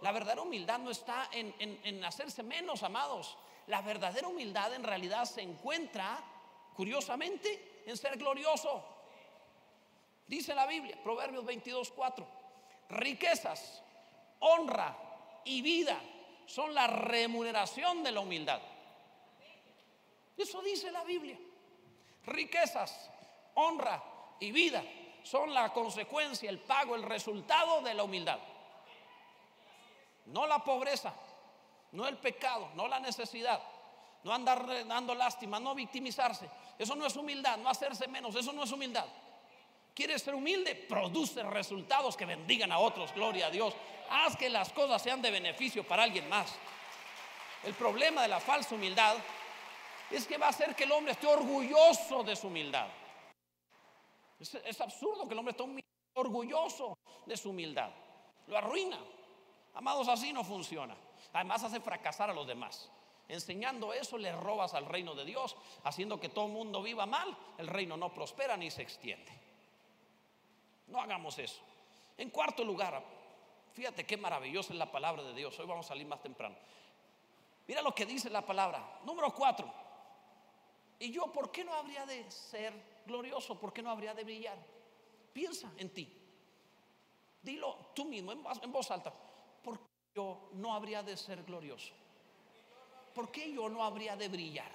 [0.00, 3.36] La verdadera humildad no está en, en hacerse menos, amados.
[3.66, 6.22] La verdadera humildad en realidad se encuentra,
[6.74, 8.84] curiosamente, en ser glorioso.
[10.26, 12.26] Dice la Biblia, Proverbios 22, 4,
[12.90, 13.82] riquezas,
[14.40, 15.05] honra,
[15.46, 15.98] y vida
[16.46, 18.60] son la remuneración de la humildad.
[20.36, 21.38] Eso dice la Biblia.
[22.24, 23.10] Riquezas,
[23.54, 24.02] honra
[24.40, 24.82] y vida
[25.22, 28.38] son la consecuencia, el pago, el resultado de la humildad.
[30.26, 31.14] No la pobreza,
[31.92, 33.60] no el pecado, no la necesidad,
[34.22, 36.48] no andar dando lástima, no victimizarse.
[36.78, 39.06] Eso no es humildad, no hacerse menos, eso no es humildad.
[39.96, 40.74] ¿Quieres ser humilde?
[40.74, 43.74] Produce resultados que bendigan a otros, gloria a Dios.
[44.10, 46.54] Haz que las cosas sean de beneficio para alguien más.
[47.64, 49.16] El problema de la falsa humildad
[50.10, 52.88] es que va a hacer que el hombre esté orgulloso de su humildad.
[54.38, 55.64] Es, absurdo que el hombre esté
[56.12, 57.88] orgulloso de su humildad.
[58.48, 58.98] Lo arruina.
[59.72, 60.94] Amados, así no funciona.
[61.32, 62.90] Además hace fracasar a los demás.
[63.28, 67.34] Enseñando eso le robas al reino de Dios, haciendo que todo el mundo viva mal,
[67.56, 69.45] el reino no prospera ni se extiende.
[70.86, 71.60] No hagamos eso.
[72.16, 73.02] En cuarto lugar,
[73.72, 75.58] fíjate qué maravillosa es la palabra de Dios.
[75.58, 76.56] Hoy vamos a salir más temprano.
[77.66, 79.00] Mira lo que dice la palabra.
[79.04, 79.70] Número cuatro.
[80.98, 82.72] Y yo, ¿por qué no habría de ser
[83.06, 83.58] glorioso?
[83.58, 84.56] ¿Por qué no habría de brillar?
[85.32, 86.10] Piensa en ti.
[87.42, 89.12] Dilo tú mismo en voz alta.
[89.62, 91.92] ¿Por qué yo no habría de ser glorioso?
[93.14, 94.70] ¿Por qué yo no habría de brillar?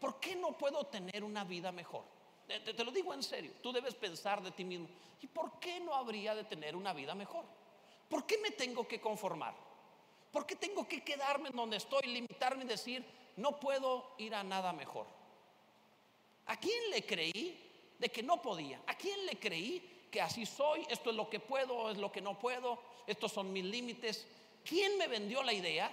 [0.00, 2.15] ¿Por qué no puedo tener una vida mejor?
[2.46, 4.88] Te, lo digo en serio, tú debes pensar de ti mismo,
[5.20, 7.44] ¿y por qué no habría de tener una vida mejor?
[8.08, 9.54] ¿Por qué me tengo que conformar?
[10.30, 13.04] ¿Por qué tengo que quedarme en donde estoy, limitarme y decir,
[13.36, 15.06] no puedo ir a nada mejor?
[16.46, 18.80] ¿A quién le creí de que no podía?
[18.86, 20.86] ¿A quién le creí que así soy?
[20.88, 22.78] Esto es lo que puedo, es lo que no puedo,
[23.08, 24.26] estos son mis límites.
[24.64, 25.90] ¿Quién me vendió la idea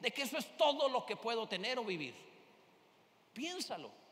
[0.00, 2.14] de que eso es todo lo que puedo tener o vivir?
[3.32, 4.03] Piénsalo.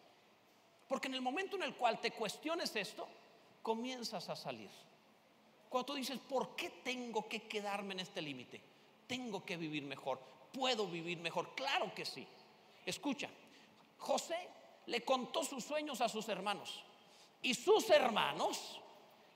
[0.93, 3.09] Porque en el momento en el cual te cuestiones esto,
[3.63, 4.69] comienzas a salir.
[5.67, 8.61] Cuando tú dices, ¿por qué tengo que quedarme en este límite?
[9.07, 10.21] Tengo que vivir mejor.
[10.53, 11.55] ¿Puedo vivir mejor?
[11.55, 12.27] Claro que sí.
[12.85, 13.31] Escucha,
[13.97, 14.37] José
[14.85, 16.85] le contó sus sueños a sus hermanos.
[17.41, 18.79] Y sus hermanos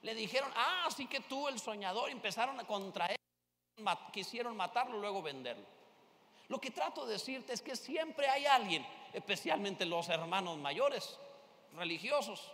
[0.02, 3.16] le dijeron, ah, así que tú el soñador empezaron a contra él,
[4.12, 5.64] quisieron matarlo, luego venderlo.
[6.48, 11.18] Lo que trato de decirte es que siempre hay alguien, especialmente los hermanos mayores,
[11.76, 12.52] religiosos,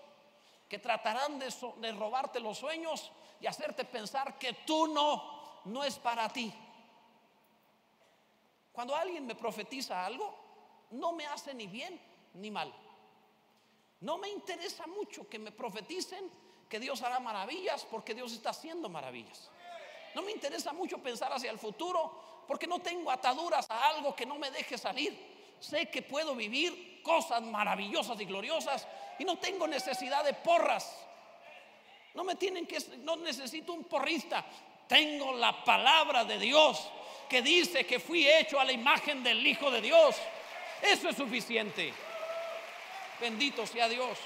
[0.69, 6.29] que tratarán de, robarte los sueños y hacerte pensar que tú no, no es para
[6.29, 6.53] ti.
[8.73, 10.35] Cuando alguien me profetiza algo,
[10.93, 12.01] no me hace ni bien
[12.35, 12.73] ni mal.
[14.01, 16.31] No me interesa mucho que me profeticen
[16.69, 19.51] que Dios hará maravillas porque Dios está haciendo maravillas.
[20.15, 24.27] No me interesa mucho pensar hacia el futuro porque no tengo ataduras a algo que
[24.27, 25.57] no me deje salir.
[25.61, 28.87] Sé que puedo vivir cosas maravillosas y gloriosas
[29.19, 30.97] y no tengo necesidad de porras.
[32.15, 34.45] No me tienen que no necesito un porrista.
[34.89, 36.91] Tengo la palabra de Dios
[37.29, 40.17] que dice que fui hecho a la imagen del Hijo de Dios.
[40.83, 41.93] Eso es suficiente.
[43.21, 44.19] Bendito sea Dios.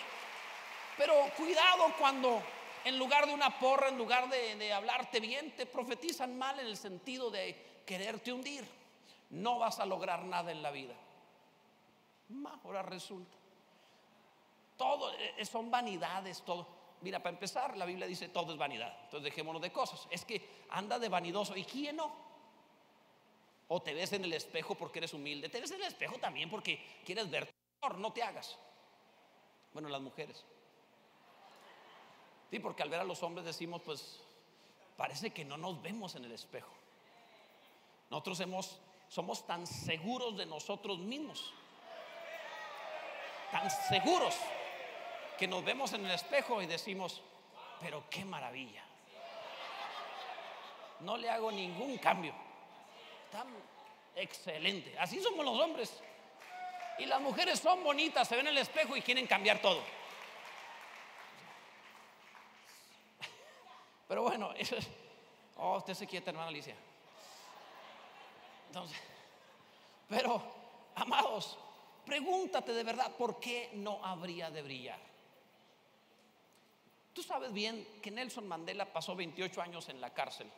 [0.96, 2.42] Pero cuidado cuando
[2.84, 6.76] en lugar de una porra, en lugar de, hablarte bien, te profetizan mal en el
[6.76, 8.64] sentido de quererte hundir.
[9.30, 10.94] No vas a lograr nada en la vida.
[12.64, 13.36] Ahora resulta.
[14.76, 16.66] Todo eh, son vanidades, todo.
[17.00, 18.92] Mira, para empezar, la Biblia dice todo es vanidad.
[19.04, 20.06] Entonces dejémonos de cosas.
[20.10, 21.56] Es que anda de vanidoso.
[21.56, 22.10] ¿Y quién no?
[23.68, 25.48] O te ves en el espejo porque eres humilde.
[25.48, 27.52] Te ves en el espejo también porque quieres ver.
[27.98, 28.58] No te hagas.
[29.72, 30.44] Bueno, las mujeres.
[32.50, 34.20] Sí, porque al ver a los hombres decimos, pues,
[34.96, 36.72] parece que no nos vemos en el espejo.
[38.10, 41.52] Nosotros hemos, somos tan seguros de nosotros mismos,
[43.50, 44.36] tan seguros,
[45.38, 47.22] que nos vemos en el espejo y decimos,
[47.80, 48.82] pero qué maravilla.
[51.00, 52.34] No le hago ningún cambio.
[53.30, 53.46] Tan
[54.14, 54.98] excelente.
[54.98, 56.02] Así somos los hombres.
[56.98, 59.82] Y las mujeres son bonitas, se ven en el espejo y quieren cambiar todo.
[64.08, 64.54] Pero bueno.
[65.58, 66.76] Oh, usted se quieta, hermana Alicia.
[68.66, 68.98] Entonces,
[70.08, 70.42] pero,
[70.94, 71.58] amados,
[72.06, 75.00] pregúntate de verdad por qué no habría de brillar.
[77.12, 80.50] Tú sabes bien que Nelson Mandela pasó 28 años en la cárcel.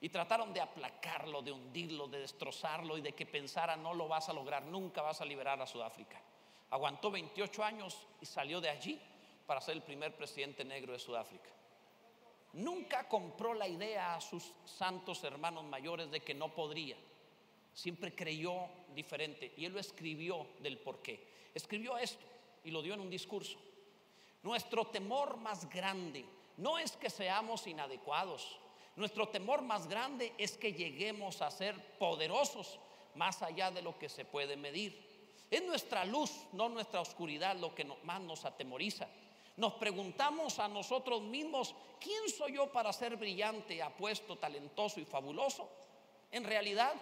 [0.00, 4.28] Y trataron de aplacarlo, de hundirlo, de destrozarlo y de que pensara no lo vas
[4.28, 6.20] a lograr, nunca vas a liberar a Sudáfrica.
[6.70, 9.00] Aguantó 28 años y salió de allí
[9.46, 11.50] para ser el primer presidente negro de Sudáfrica.
[12.52, 16.96] Nunca compró la idea a sus santos hermanos mayores de que no podría.
[17.72, 21.50] Siempre creyó diferente y él lo escribió del por qué.
[21.54, 22.24] Escribió esto
[22.64, 23.58] y lo dio en un discurso.
[24.42, 26.24] Nuestro temor más grande
[26.56, 28.58] no es que seamos inadecuados,
[28.98, 32.80] nuestro temor más grande es que lleguemos a ser poderosos
[33.14, 35.46] más allá de lo que se puede medir.
[35.48, 39.06] Es nuestra luz, no nuestra oscuridad, lo que más nos atemoriza.
[39.56, 45.70] Nos preguntamos a nosotros mismos, ¿quién soy yo para ser brillante, apuesto, talentoso y fabuloso?
[46.32, 46.92] En realidad,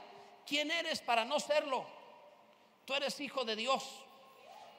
[0.47, 1.85] ¿quién eres para no serlo?
[2.85, 3.83] Tú eres hijo de Dios.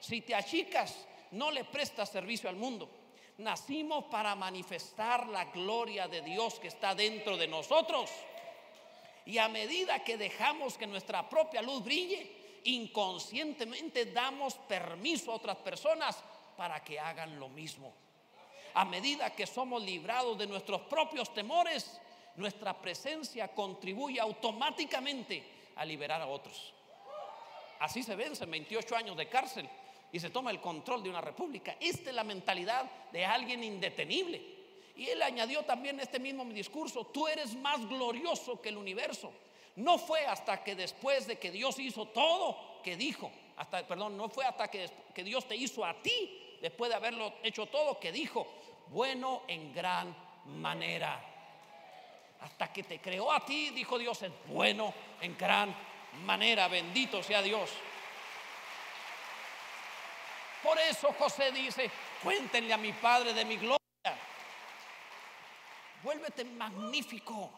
[0.00, 2.88] Si te achicas, no le prestas servicio al mundo.
[3.38, 8.10] Nacimos para manifestar la gloria de Dios que está dentro de nosotros.
[9.26, 15.56] Y a medida que dejamos que nuestra propia luz brille, inconscientemente damos permiso a otras
[15.58, 16.16] personas
[16.56, 17.94] para que hagan lo mismo.
[18.74, 22.00] A medida que somos librados de nuestros propios temores,
[22.36, 26.74] nuestra presencia contribuye automáticamente a liberar a otros.
[27.80, 29.68] Así se vencen 28 años de cárcel
[30.12, 31.76] y se toma el control de una república.
[31.80, 34.58] Esta es la mentalidad de alguien indetenible.
[34.96, 39.32] Y él añadió también este mismo discurso, tú eres más glorioso que el universo.
[39.76, 44.28] No fue hasta que después de que Dios hizo todo que dijo, hasta, perdón, no
[44.28, 48.10] fue hasta que, que Dios te hizo a ti, después de haberlo hecho todo, que
[48.10, 48.46] dijo,
[48.88, 51.27] bueno en gran manera.
[52.40, 55.74] Hasta que te creó a ti, dijo Dios, es bueno en gran
[56.24, 56.68] manera.
[56.68, 57.70] Bendito sea Dios.
[60.62, 61.90] Por eso José dice,
[62.22, 63.78] cuéntenle a mi padre de mi gloria.
[66.02, 67.50] Vuélvete magnífico.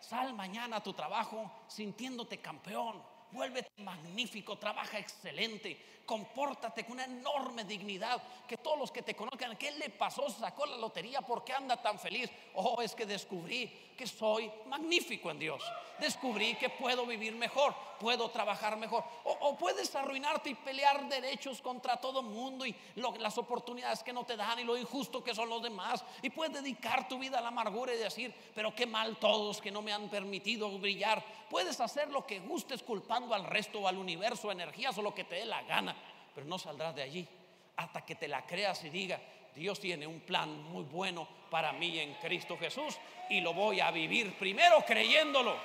[0.00, 3.13] Sal mañana a tu trabajo sintiéndote campeón.
[3.34, 8.22] Vuélvete magnífico, trabaja excelente, compórtate con una enorme dignidad.
[8.46, 10.30] Que todos los que te conozcan, ¿qué le pasó?
[10.30, 12.30] Sacó la lotería, ¿por qué anda tan feliz?
[12.54, 13.66] Oh, es que descubrí
[13.96, 15.62] que soy magnífico en Dios.
[15.98, 19.04] Descubrí que puedo vivir mejor, puedo trabajar mejor.
[19.24, 24.36] O, puedes arruinarte y pelear derechos contra todo mundo y las oportunidades que no te
[24.36, 26.04] dan y lo injusto que son los demás.
[26.22, 29.70] Y puedes dedicar tu vida a la amargura y decir, pero qué mal todos que
[29.70, 31.24] no me han permitido brillar.
[31.54, 35.22] Puedes hacer lo que gustes culpando al resto o al universo, energías o lo que
[35.22, 35.94] te dé la gana,
[36.34, 37.28] pero no saldrás de allí
[37.76, 39.20] hasta que te la creas y diga,
[39.54, 42.98] Dios tiene un plan muy bueno para mí en Cristo Jesús
[43.30, 45.56] y lo voy a vivir primero creyéndolo,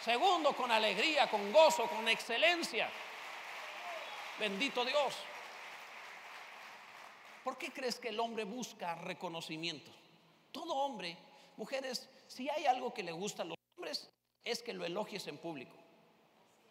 [0.00, 2.88] segundo con alegría, con gozo, con excelencia.
[4.40, 5.14] Bendito Dios.
[7.44, 9.90] ¿Por qué crees que el hombre busca reconocimiento?
[10.52, 11.18] Todo hombre,
[11.58, 13.55] mujeres, si hay algo que le gusta a los
[14.46, 15.74] es que lo elogies en público.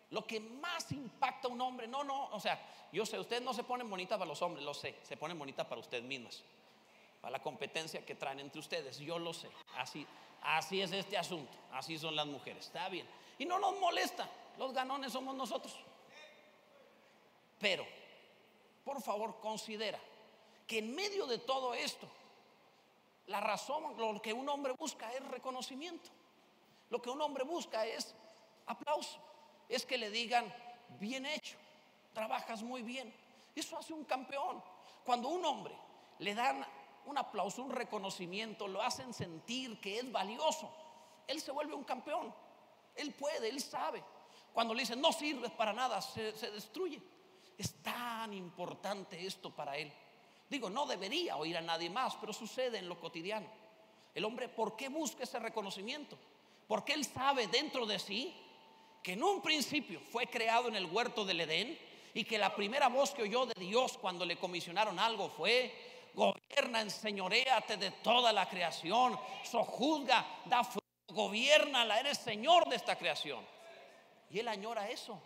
[0.10, 2.60] Lo que más impacta a un hombre, no, no, o sea,
[2.92, 5.68] yo sé, ustedes no se ponen bonitas para los hombres, lo sé, se ponen bonitas
[5.68, 6.42] para ustedes mismas,
[7.20, 10.08] para la competencia que traen entre ustedes, yo lo sé, así,
[10.42, 13.06] así es este asunto, así son las mujeres, está bien.
[13.38, 15.76] Y no nos molesta, los ganones somos nosotros.
[17.60, 17.86] Pero,
[18.86, 20.00] por favor, considera
[20.66, 22.08] que en medio de todo esto,
[23.28, 26.10] la razón, lo que un hombre busca es reconocimiento.
[26.90, 28.16] Lo que un hombre busca es
[28.66, 29.20] aplauso,
[29.68, 30.54] es que le digan,
[31.00, 31.58] bien hecho,
[32.14, 33.14] trabajas muy bien.
[33.56, 34.64] Eso hace un campeón.
[35.04, 35.76] Cuando un hombre
[36.20, 36.66] le dan
[37.06, 40.72] un aplauso, un reconocimiento, lo hacen sentir que es valioso,
[41.28, 42.34] él se vuelve un campeón.
[42.96, 44.04] Él puede, él sabe.
[44.54, 47.02] Cuando le dicen, no sirves para nada, se, se destruye.
[47.58, 49.92] Es tan importante esto para él.
[50.50, 53.48] Digo, no debería oír a nadie más, pero sucede en lo cotidiano.
[54.14, 56.18] El hombre, ¿por qué busca ese reconocimiento?
[56.68, 58.36] Porque él sabe dentro de sí
[59.04, 61.78] que en un principio fue creado en el huerto del Edén
[62.14, 66.82] y que la primera voz que oyó de Dios cuando le comisionaron algo fue, gobierna,
[66.82, 73.46] enseñoreate de toda la creación, sojuzga, da fruto, gobierna, eres Señor de esta creación.
[74.30, 75.22] Y él añora eso.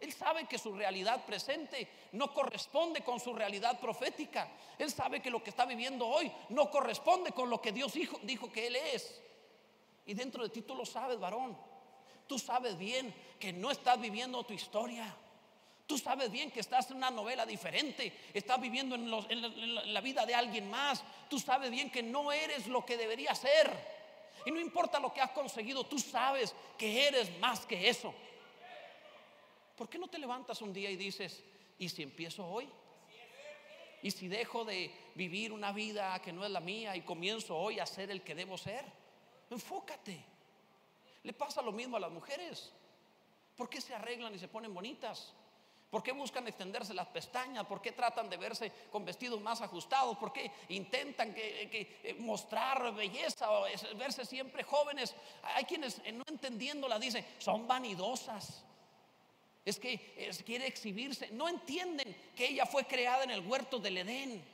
[0.00, 4.48] Él sabe que su realidad presente no corresponde con su realidad profética.
[4.76, 8.18] Él sabe que lo que está viviendo hoy no corresponde con lo que Dios dijo,
[8.24, 9.22] dijo que Él es.
[10.06, 11.56] Y dentro de ti tú lo sabes, varón.
[12.26, 15.14] Tú sabes bien que no estás viviendo tu historia.
[15.86, 20.34] Tú sabes bien que estás en una novela diferente, estás viviendo en, la vida de
[20.34, 21.02] alguien más.
[21.28, 23.70] Tú sabes bien que no eres lo que deberías ser.
[24.46, 28.14] Y no importa lo que has conseguido, tú sabes que eres más que eso.
[29.76, 31.42] ¿Por qué no te levantas un día y dices,
[31.78, 32.68] ¿y si empiezo hoy?
[34.02, 37.78] ¿Y si dejo de vivir una vida que no es la mía y comienzo hoy
[37.78, 39.01] a ser el que debo ser?
[39.52, 40.24] Enfócate.
[41.22, 42.72] Le pasa lo mismo a las mujeres.
[43.56, 45.32] ¿Por qué se arreglan y se ponen bonitas?
[45.90, 47.66] ¿Por qué buscan extenderse las pestañas?
[47.66, 50.16] ¿Por qué tratan de verse con vestidos más ajustados?
[50.16, 51.68] ¿Por qué intentan que,
[52.02, 55.14] eh, mostrar belleza o verse siempre jóvenes?
[55.42, 58.64] Hay quienes eh, no entendiéndola dicen, son vanidosas.
[59.66, 61.30] Es que quiere exhibirse.
[61.30, 64.51] No entienden que ella fue creada en el huerto del Edén.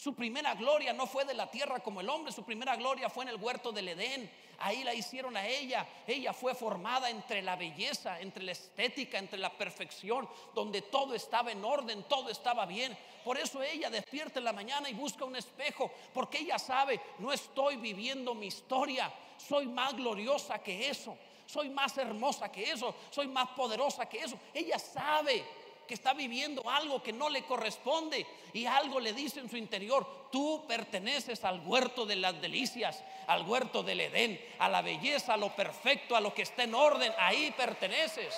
[0.00, 3.24] Su primera gloria no fue de la tierra como el hombre, su primera gloria fue
[3.24, 4.30] en el huerto del Edén.
[4.60, 5.86] Ahí la hicieron a ella.
[6.06, 11.52] Ella fue formada entre la belleza, entre la estética, entre la perfección, donde todo estaba
[11.52, 12.96] en orden, todo estaba bien.
[13.22, 17.30] Por eso ella despierta en la mañana y busca un espejo, porque ella sabe, no
[17.30, 23.28] estoy viviendo mi historia, soy más gloriosa que eso, soy más hermosa que eso, soy
[23.28, 24.38] más poderosa que eso.
[24.54, 25.44] Ella sabe
[25.90, 30.28] que está viviendo algo que no le corresponde y algo le dice en su interior,
[30.30, 35.36] tú perteneces al huerto de las delicias, al huerto del Edén, a la belleza, a
[35.36, 38.32] lo perfecto, a lo que está en orden, ahí perteneces.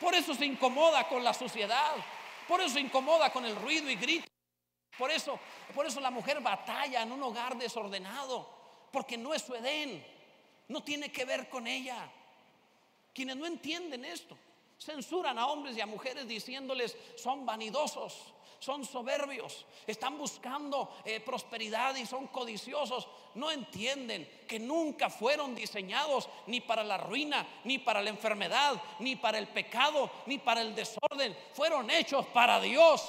[0.00, 1.90] Por eso se incomoda con la sociedad,
[2.46, 4.28] por eso se incomoda con el ruido y grito.
[4.96, 5.40] Por eso,
[5.74, 8.48] por eso la mujer batalla en un hogar desordenado,
[8.92, 10.06] porque no es su Edén,
[10.68, 12.08] no tiene que ver con ella.
[13.12, 14.38] Quienes no entienden esto,
[14.78, 21.96] Censuran a hombres y a mujeres diciéndoles son vanidosos, son soberbios, están buscando eh, prosperidad
[21.96, 23.08] y son codiciosos.
[23.34, 29.16] No entienden que nunca fueron diseñados ni para la ruina, ni para la enfermedad, ni
[29.16, 31.36] para el pecado, ni para el desorden.
[31.52, 33.02] Fueron hechos para Dios,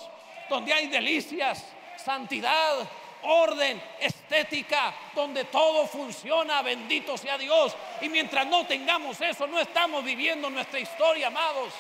[0.50, 1.66] donde hay delicias,
[1.98, 2.88] santidad,
[3.28, 7.75] orden, estética, donde todo funciona, bendito sea Dios.
[8.02, 11.73] Y mientras no tengamos eso, no estamos viviendo nuestra historia, amados.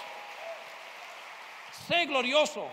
[1.87, 2.67] Sé glorioso.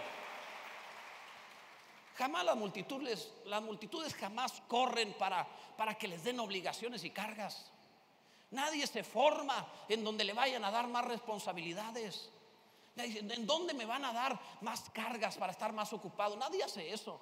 [2.16, 5.46] Jamás las multitudes, las multitudes jamás corren para,
[5.76, 7.70] para que les den obligaciones y cargas.
[8.50, 12.30] Nadie se forma en donde le vayan a dar más responsabilidades.
[12.96, 16.36] ¿En dónde me van a dar más cargas para estar más ocupado?
[16.36, 17.20] Nadie hace eso.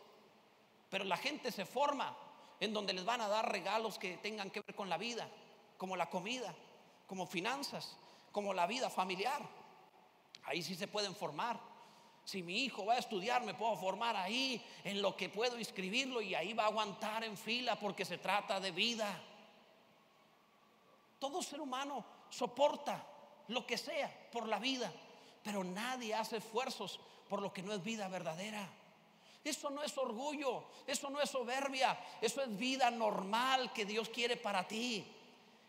[0.93, 2.15] Pero la gente se forma
[2.61, 5.27] en donde les van a dar regalos que tengan que ver con la vida,
[5.79, 6.55] como la comida,
[7.07, 7.97] como finanzas,
[8.31, 9.41] como la vida familiar.
[10.45, 11.59] Ahí sí se pueden formar.
[12.27, 16.21] Si mi hijo va a estudiar, me puedo formar ahí en lo que puedo inscribirlo
[16.21, 19.19] y ahí va a aguantar en fila porque se trata de vida.
[21.19, 23.03] Todo ser humano soporta
[23.49, 24.93] lo que sea por la vida,
[25.43, 28.82] pero nadie hace esfuerzos por lo que no es vida verdadera.
[29.45, 34.37] Eso no es orgullo, eso no es soberbia, eso es vida normal que Dios quiere
[34.37, 35.05] para ti.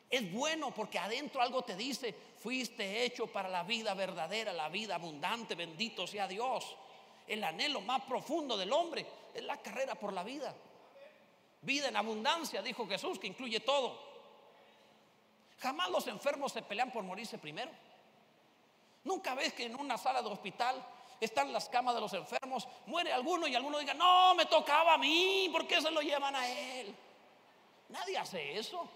[0.09, 4.95] Es bueno porque adentro algo te dice, fuiste hecho para la vida verdadera, la vida
[4.95, 6.75] abundante, bendito sea Dios.
[7.27, 10.53] El anhelo más profundo del hombre es la carrera por la vida.
[11.63, 13.97] Vida en abundancia, dijo Jesús, que incluye todo.
[15.59, 17.71] Jamás los enfermos se pelean por morirse primero.
[19.03, 20.75] Nunca ves que en una sala de hospital
[21.23, 24.97] están las camas de los enfermos, muere alguno y alguno diga, no, me tocaba a
[24.97, 26.93] mí, ¿por qué se lo llevan a él?
[27.89, 28.87] Nadie hace eso.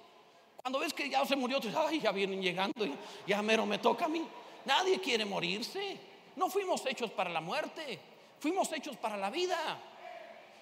[0.61, 2.95] Cuando ves que ya se murió, tú dices, ay, ya vienen llegando, y
[3.27, 4.27] ya mero me toca a mí.
[4.65, 5.97] Nadie quiere morirse.
[6.35, 7.99] No fuimos hechos para la muerte,
[8.39, 9.57] fuimos hechos para la vida.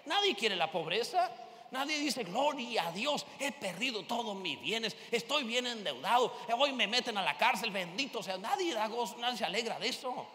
[0.06, 1.32] Nadie quiere la pobreza,
[1.72, 6.88] Nadie dice, gloria a Dios, he perdido todos mis bienes, estoy bien endeudado, hoy me
[6.88, 8.38] meten a la cárcel, bendito sea.
[8.38, 10.26] Nadie da gozo, nadie se alegra de eso.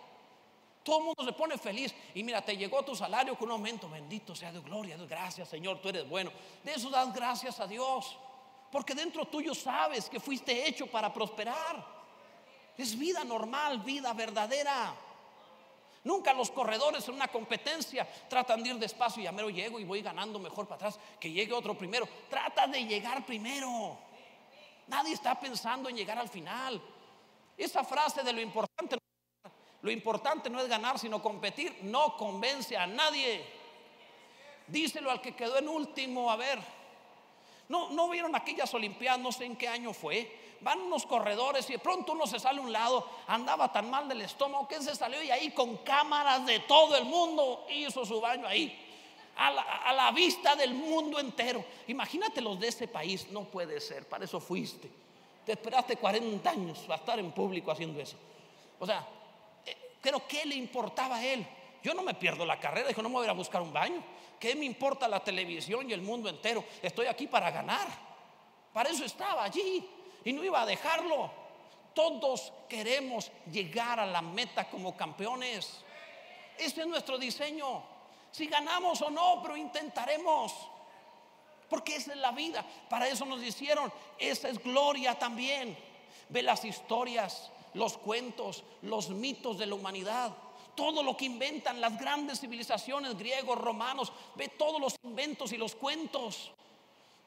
[0.82, 3.88] Todo el mundo se pone feliz y mira, te llegó tu salario con un aumento,
[3.88, 6.32] bendito sea Dios, gloria a Dios, gracias Señor, tú eres bueno.
[6.64, 8.16] De eso das gracias a Dios,
[8.72, 12.00] porque dentro tuyo sabes que fuiste hecho para prosperar.
[12.78, 14.94] Es vida normal, vida verdadera.
[16.02, 19.84] Nunca los corredores en una competencia tratan de ir despacio y ya mero llego y
[19.84, 22.08] voy ganando mejor para atrás, que llegue otro primero.
[22.30, 23.98] Trata de llegar primero.
[24.86, 26.80] Nadie está pensando en llegar al final.
[27.56, 28.96] Esa frase de lo importante,
[29.82, 33.44] lo importante no es ganar, sino competir, no convence a nadie.
[34.66, 36.58] Díselo al que quedó en último, a ver.
[37.68, 41.74] No, no vieron aquellas Olimpiadas, no sé en qué año fue van unos corredores y
[41.74, 44.94] de pronto uno se sale a un lado, andaba tan mal del estómago que se
[44.94, 48.86] salió y ahí con cámaras de todo el mundo hizo su baño ahí.
[49.36, 51.64] A la, a la, vista del mundo entero.
[51.86, 54.90] Imagínate los de ese país, no puede ser, para eso fuiste.
[55.46, 58.16] Te esperaste 40 años a estar en público haciendo eso.
[58.78, 59.06] O sea,
[60.02, 61.46] pero ¿qué le importaba a él?
[61.82, 63.72] Yo no me pierdo la carrera, dijo, no me voy a ir a buscar un
[63.72, 64.02] baño.
[64.38, 66.64] ¿Qué me importa la televisión y el mundo entero?
[66.82, 67.88] Estoy aquí para ganar.
[68.72, 69.86] Para eso estaba allí
[70.24, 71.30] y no iba a dejarlo.
[71.94, 75.82] Todos queremos llegar a la meta como campeones.
[76.56, 77.82] Ese es nuestro diseño.
[78.30, 80.54] Si ganamos o no, pero intentaremos.
[81.68, 82.64] Porque esa es la vida.
[82.88, 83.92] Para eso nos hicieron.
[84.18, 85.76] Esa es gloria también.
[86.28, 90.36] Ve las historias, los cuentos, los mitos de la humanidad.
[90.74, 94.12] Todo lo que inventan las grandes civilizaciones griegos, romanos.
[94.34, 96.52] Ve todos los inventos y los cuentos.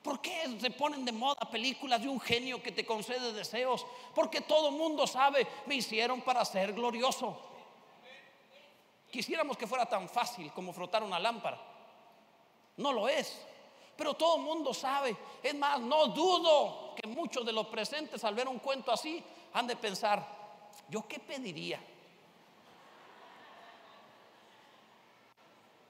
[0.02, 3.86] ¿Por qué se ponen de moda películas de un genio que te concede deseos?
[4.14, 7.38] Porque todo mundo sabe, me hicieron para ser glorioso.
[9.10, 11.62] Quisiéramos que fuera tan fácil como frotar una lámpara.
[12.78, 13.40] No lo es.
[13.96, 15.16] Pero todo mundo sabe.
[15.42, 19.24] Es más, no dudo que muchos de los presentes al ver un cuento así
[19.54, 20.26] han de pensar,
[20.90, 21.80] ¿yo qué pediría?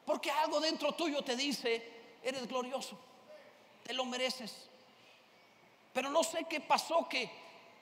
[0.05, 2.97] Porque algo dentro tuyo te dice, eres glorioso
[3.83, 4.69] te lo mereces.
[5.93, 7.29] Pero no sé qué pasó que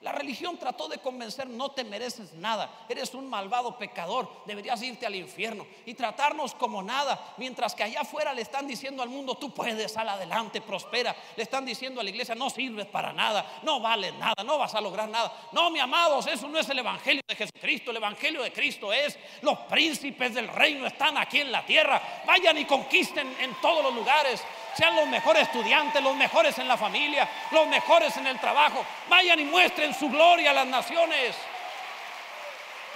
[0.02, 5.06] la religión trató de convencer, no te mereces nada, eres un malvado pecador, deberías irte
[5.06, 9.36] al infierno y tratarnos como nada, mientras que allá afuera le están diciendo al mundo,
[9.36, 13.60] tú puedes, sal adelante, prospera, le están diciendo a la iglesia, no sirves para nada,
[13.62, 15.32] no vales nada, no vas a lograr nada.
[15.52, 19.16] No, mi amados, eso no es el Evangelio de Jesucristo, el Evangelio de Cristo es,
[19.42, 23.94] los príncipes del reino están aquí en la tierra, vayan y conquisten en todos los
[23.94, 24.42] lugares,
[24.76, 28.84] sean los mejores estudiantes, los mejores en la familia, los mejores en el trabajo.
[29.08, 31.36] Vayan y muestren su gloria a las naciones.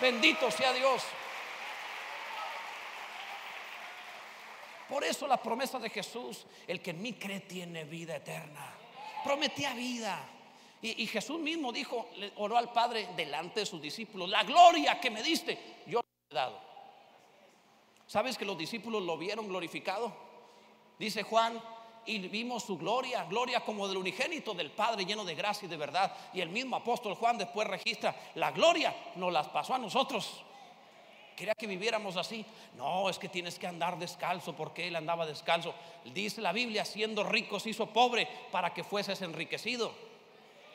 [0.01, 1.03] Bendito sea Dios.
[4.89, 8.73] Por eso la promesa de Jesús, el que en mí cree tiene vida eterna.
[9.25, 10.19] Prometía vida.
[10.83, 15.23] Y, Jesús mismo dijo, oró al Padre delante de sus discípulos, la gloria que me
[15.23, 16.61] diste, yo te he dado.
[18.07, 20.26] ¿Sabes que los discípulos lo vieron glorificado?
[20.99, 21.61] Dice Juan,
[22.07, 25.77] y vimos su gloria, gloria como del unigénito del Padre lleno de gracia y de
[25.77, 26.15] verdad.
[26.33, 30.45] Y el mismo apóstol Juan después registra, la gloria nos las pasó a nosotros.
[31.37, 32.47] Quería que viviéramos así.
[32.77, 35.75] No, es que tienes que andar descalzo porque él andaba descalzo.
[36.05, 39.93] Dice la Biblia, siendo rico se hizo pobre para que fueses enriquecido.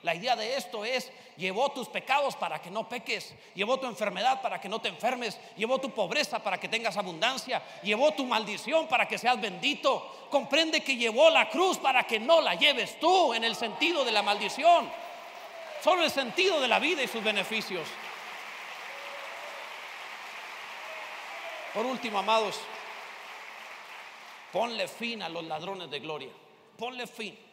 [0.03, 4.41] La idea de esto es, llevó tus pecados para que no peques, llevó tu enfermedad
[4.41, 8.87] para que no te enfermes, llevó tu pobreza para que tengas abundancia, llevó tu maldición
[8.87, 10.27] para que seas bendito.
[10.31, 14.11] Comprende que llevó la cruz para que no la lleves tú en el sentido de
[14.11, 14.89] la maldición,
[15.83, 17.87] solo el sentido de la vida y sus beneficios.
[21.75, 22.59] Por último, amados,
[24.51, 26.31] ponle fin a los ladrones de gloria,
[26.75, 27.50] ponle fin.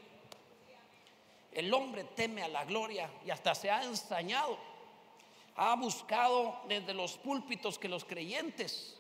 [1.59, 4.57] El hombre teme a la gloria y hasta se ha ensañado.
[5.57, 8.97] Ha buscado desde los púlpitos que los creyentes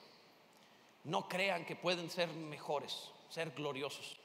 [1.04, 4.16] no crean que pueden ser mejores, ser gloriosos.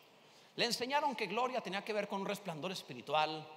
[0.55, 3.47] Le enseñaron que gloria tenía que ver con un resplandor espiritual,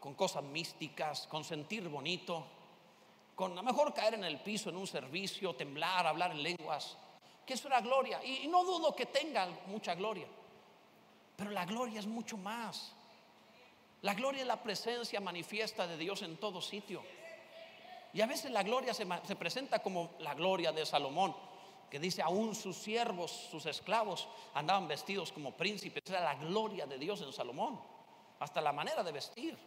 [0.00, 2.44] con cosas místicas, con sentir bonito,
[3.34, 6.98] con a lo mejor caer en el piso en un servicio, temblar, hablar en lenguas,
[7.46, 8.22] que eso era gloria.
[8.22, 10.26] Y, y no dudo que tenga mucha gloria,
[11.36, 12.92] pero la gloria es mucho más.
[14.06, 17.02] La gloria es la presencia manifiesta de Dios en todo sitio.
[18.12, 19.04] Y a veces la gloria se,
[19.34, 21.34] presenta como la gloria de Salomón,
[21.90, 26.04] que dice, aún sus siervos, sus esclavos, andaban vestidos como príncipes.
[26.06, 27.80] Era la gloria de Dios en Salomón,
[28.38, 29.58] hasta la manera de vestir.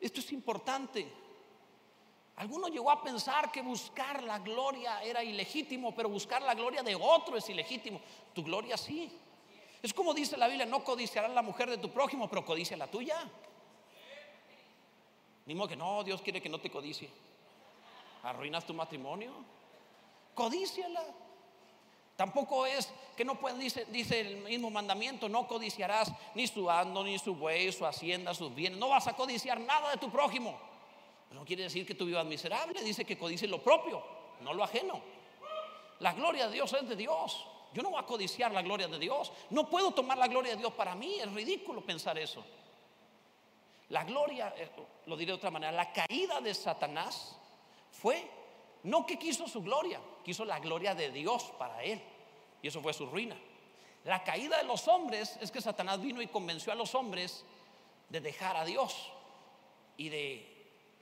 [0.00, 1.06] Esto es importante.
[2.36, 6.94] Alguno llegó a pensar que buscar la gloria era ilegítimo, pero buscar la gloria de
[6.94, 8.00] otro es ilegítimo.
[8.32, 9.27] Tu gloria sí.
[9.82, 12.88] Es como dice la Biblia, no codiciarás la mujer de tu prójimo, pero codicia la
[12.88, 13.16] tuya.
[15.46, 17.08] Ni modo que no, Dios quiere que no te codicie.
[18.24, 19.32] Arruinas tu matrimonio.
[20.34, 21.02] Codíciala.
[22.16, 27.04] Tampoco es que no puede, dice, dice el mismo mandamiento, no codiciarás ni su ando,
[27.04, 28.78] ni su buey, su hacienda, sus bienes.
[28.78, 30.58] No vas a codiciar nada de tu prójimo.
[31.28, 34.02] Pero no quiere decir que tú vivas miserable, dice que codice lo propio,
[34.40, 35.00] no lo ajeno.
[36.00, 37.46] La gloria de Dios es de Dios.
[37.74, 39.32] Yo no voy a codiciar la gloria de Dios.
[39.50, 41.16] No puedo tomar la gloria de Dios para mí.
[41.20, 42.44] Es ridículo pensar eso.
[43.90, 44.70] La gloria, eh,
[45.06, 47.36] lo diré de otra manera, la caída de Satanás
[47.90, 48.28] fue
[48.82, 52.00] no que quiso su gloria, quiso la gloria de Dios para él.
[52.62, 53.36] Y eso fue su ruina.
[54.04, 57.44] La caída de los hombres es que Satanás vino y convenció a los hombres
[58.08, 59.10] de dejar a Dios
[59.96, 60.58] y de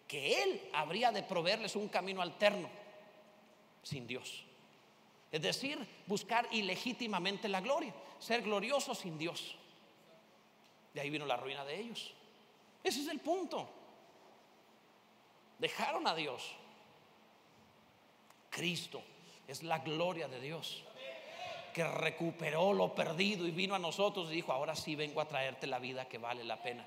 [0.09, 2.69] que él habría de proveerles un camino alterno
[3.83, 4.45] sin Dios.
[5.37, 9.55] Es decir, buscar ilegítimamente la gloria, ser glorioso sin Dios.
[10.95, 12.15] De ahí vino la ruina de ellos.
[12.83, 13.69] Ese es el punto.
[15.59, 16.53] Dejaron a Dios.
[18.49, 19.03] Cristo
[19.47, 20.83] es la gloria de Dios
[21.75, 25.67] que recuperó lo perdido y vino a nosotros y dijo, ahora sí vengo a traerte
[25.67, 26.87] la vida que vale la pena.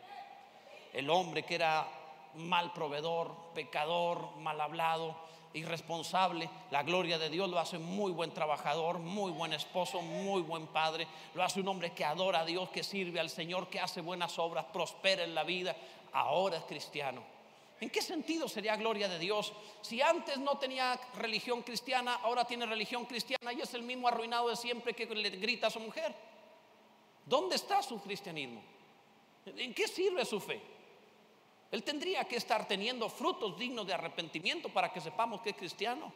[0.91, 1.87] El hombre que era
[2.33, 5.15] mal proveedor, pecador, mal hablado,
[5.53, 6.49] irresponsable.
[6.71, 11.07] La gloria de Dios lo hace muy buen trabajador, muy buen esposo, muy buen padre.
[11.33, 14.37] Lo hace un hombre que adora a Dios, que sirve al Señor, que hace buenas
[14.39, 15.75] obras, prospera en la vida.
[16.13, 17.23] Ahora es cristiano.
[17.81, 19.53] ¿En qué sentido sería gloria de Dios?
[19.81, 24.49] Si antes no tenía religión cristiana, ahora tiene religión cristiana y es el mismo arruinado
[24.49, 26.13] de siempre que le grita a su mujer.
[27.25, 28.61] ¿Dónde está su cristianismo?
[29.45, 30.61] ¿En qué sirve su fe?
[31.71, 36.11] Él tendría que estar teniendo frutos dignos de arrepentimiento para que sepamos que es cristiano.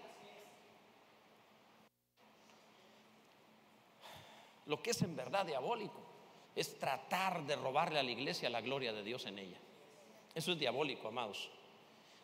[4.65, 5.99] Lo que es en verdad diabólico
[6.55, 9.57] es tratar de robarle a la iglesia la gloria de Dios en ella.
[10.33, 11.49] Eso es diabólico, amados.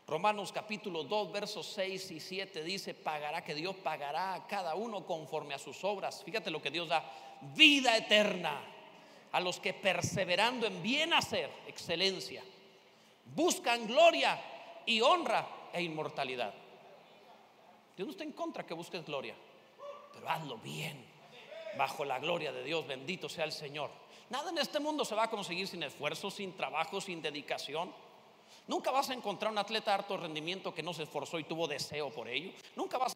[0.08, 5.06] Romanos capítulo 2, versos 6 y 7 dice, pagará que Dios pagará a cada uno
[5.06, 6.24] conforme a sus obras.
[6.24, 7.04] Fíjate lo que Dios da,
[7.56, 8.60] vida eterna
[9.32, 12.44] a los que perseverando en bien hacer, excelencia,
[13.36, 14.40] buscan gloria
[14.86, 16.54] y honra e inmortalidad.
[17.96, 19.36] Dios no está en contra que busques gloria,
[20.14, 21.06] pero hazlo bien,
[21.78, 23.92] bajo la gloria de Dios, bendito sea el Señor.
[24.30, 27.92] Nada en este mundo se va a conseguir sin esfuerzo, sin trabajo, sin dedicación.
[28.68, 31.68] Nunca vas a encontrar un atleta de alto rendimiento que no se esforzó y tuvo
[31.68, 32.52] deseo por ello.
[32.76, 33.14] Nunca vas,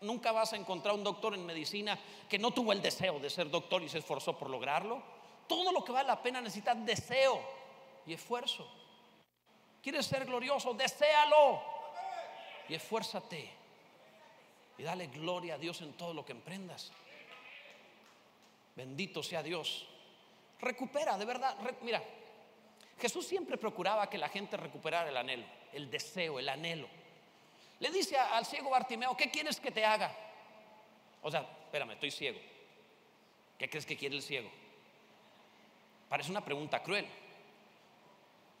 [0.00, 1.98] nunca vas a encontrar un doctor en medicina
[2.28, 5.02] que no tuvo el deseo de ser doctor y se esforzó por lograrlo.
[5.46, 7.40] Todo lo que vale la pena necesita deseo
[8.06, 8.79] y esfuerzo.
[9.82, 10.74] ¿Quieres ser glorioso?
[10.74, 11.62] Deséalo.
[12.68, 13.50] Y esfuérzate.
[14.78, 16.92] Y dale gloria a Dios en todo lo que emprendas.
[18.76, 19.86] Bendito sea Dios.
[20.60, 21.56] Recupera, de verdad.
[21.82, 22.02] mira,
[23.00, 26.88] Jesús siempre procuraba que la gente recuperara el anhelo, el deseo, el anhelo.
[27.78, 30.14] Le dice al ciego Bartimeo, ¿qué quieres que te haga?
[31.22, 32.38] O sea, espérame, estoy ciego.
[33.58, 34.50] ¿Qué crees que quiere el ciego?
[36.08, 37.06] Parece una pregunta cruel.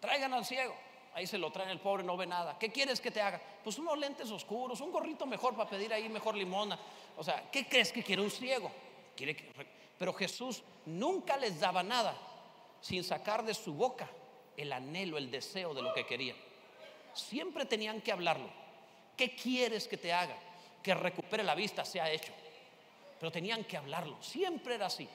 [0.00, 0.74] Traigan al ciego.
[1.12, 2.56] Ahí se lo traen el pobre, no ve nada.
[2.58, 3.40] ¿Qué quieres que te haga?
[3.64, 6.78] Pues unos lentes oscuros, un gorrito mejor para pedir ahí mejor limona.
[7.16, 8.70] O sea, ¿qué crees que quiere un ciego?
[9.16, 9.36] Quiere
[9.98, 12.16] Pero Jesús nunca les daba nada
[12.80, 14.08] sin sacar de su boca
[14.56, 16.36] el anhelo, el deseo de lo que querían.
[17.14, 18.48] Siempre tenían que hablarlo.
[19.16, 20.36] ¿Qué quieres que te haga?
[20.82, 22.32] Que recupere la vista, se ha hecho.
[23.18, 24.22] Pero tenían que hablarlo.
[24.22, 25.08] Siempre era así.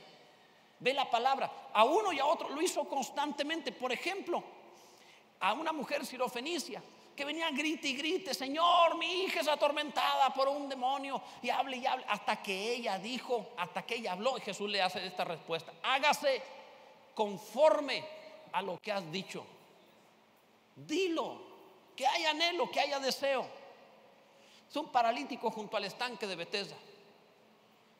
[0.79, 1.69] Ve la palabra.
[1.73, 3.71] A uno y a otro lo hizo constantemente.
[3.71, 4.43] Por ejemplo,
[5.39, 6.81] a una mujer sirofenicia
[7.15, 11.77] que venía grite y grite, Señor, mi hija es atormentada por un demonio y hable
[11.77, 15.23] y hable, hasta que ella dijo, hasta que ella habló, y Jesús le hace esta
[15.23, 16.41] respuesta, hágase
[17.13, 18.03] conforme
[18.51, 19.45] a lo que has dicho.
[20.75, 21.41] Dilo,
[21.95, 23.47] que haya anhelo, que haya deseo.
[24.69, 26.75] Es un paralítico junto al estanque de Bethesda.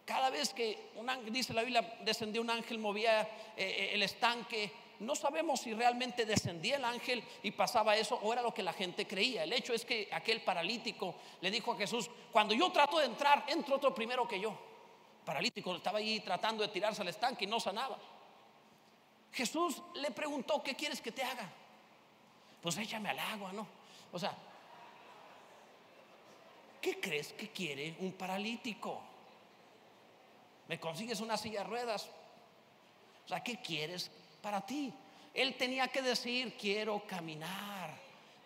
[0.04, 3.28] Cada vez que un dice la Biblia, descendió un ángel, movía eh,
[3.58, 8.42] eh, el estanque, no sabemos si realmente descendía el ángel y pasaba eso o era
[8.42, 9.44] lo que la gente creía.
[9.44, 13.46] El hecho es que aquel paralítico le dijo a Jesús, cuando yo trato de entrar,
[13.48, 14.58] entra otro primero que yo.
[15.26, 17.98] paralítico estaba ahí tratando de tirarse al estanque y no sanaba.
[19.34, 21.50] Jesús le preguntó, ¿qué quieres que te haga?
[22.62, 23.68] Pues échame al agua, ¿no?
[24.14, 24.34] O sea,
[26.82, 29.02] ¿qué crees que quiere un paralítico?
[30.68, 32.10] ¿Me consigues una silla de ruedas?
[33.26, 34.10] O sea, ¿qué quieres
[34.46, 34.94] para ti.
[35.34, 37.90] Él tenía que decir, quiero caminar,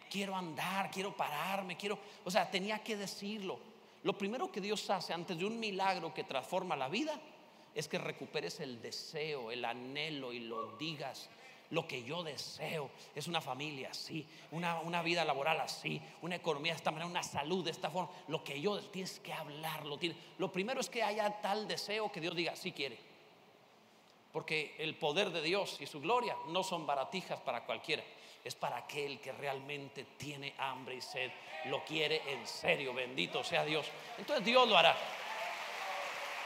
[0.10, 2.00] quiero andar, quiero pararme, quiero...
[2.24, 3.60] O sea, tenía que decirlo.
[4.04, 7.20] Lo primero que Dios hace antes de un milagro que transforma la vida
[7.76, 11.30] es que recuperes el deseo, el anhelo y lo digas.
[11.72, 16.72] Lo que yo deseo es una familia así, una, una, vida laboral así, una economía
[16.72, 18.10] de esta manera, una salud de esta forma.
[18.30, 20.00] Lo que yo tienes que hablarlo.
[20.38, 23.09] Lo primero es que haya tal deseo que Dios diga, si quiere.
[24.32, 28.04] Porque el poder de Dios y su gloria no son baratijas para cualquiera.
[28.44, 31.32] Es para aquel que realmente tiene hambre y sed.
[31.66, 32.94] Lo quiere en serio.
[32.94, 33.88] Bendito sea Dios.
[34.18, 34.96] Entonces Dios lo hará.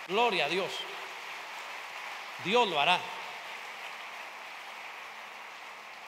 [0.07, 0.71] Gloria a Dios.
[2.45, 2.99] Dios lo hará.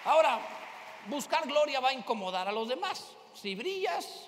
[0.05, 0.39] Ahora,
[1.07, 3.15] buscar gloria va a incomodar a los demás.
[3.33, 4.27] Si brillas,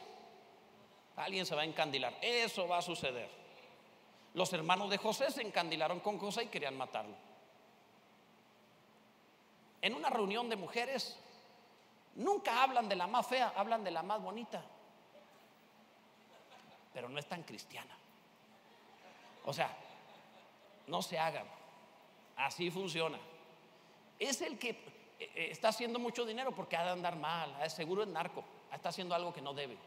[1.16, 2.14] alguien se va a encandilar.
[2.22, 3.30] Eso va a suceder.
[4.34, 7.27] Los hermanos de José se encandilaron con José y querían matarlo
[9.82, 11.18] en una reunión de mujeres,
[12.16, 14.64] nunca hablan de la más fea, hablan de la más bonita.
[16.94, 17.96] Pero no es tan cristiana.
[19.46, 19.76] O sea,
[20.88, 21.46] no se hagan.
[22.36, 23.20] Así funciona.
[24.20, 24.78] Es el que eh,
[25.20, 29.16] eh, está haciendo mucho dinero porque ha de andar mal, seguro es narco, está haciendo
[29.16, 29.78] algo que no debe.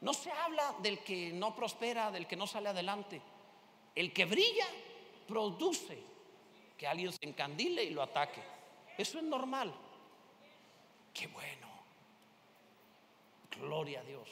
[0.00, 3.20] No se habla del que no prospera, del que no sale adelante.
[3.94, 4.66] El que brilla
[5.26, 6.02] produce
[6.76, 8.42] que alguien se encandile y lo ataque.
[8.96, 9.74] Eso es normal.
[11.12, 11.66] Qué bueno.
[13.60, 14.28] Gloria a Dios.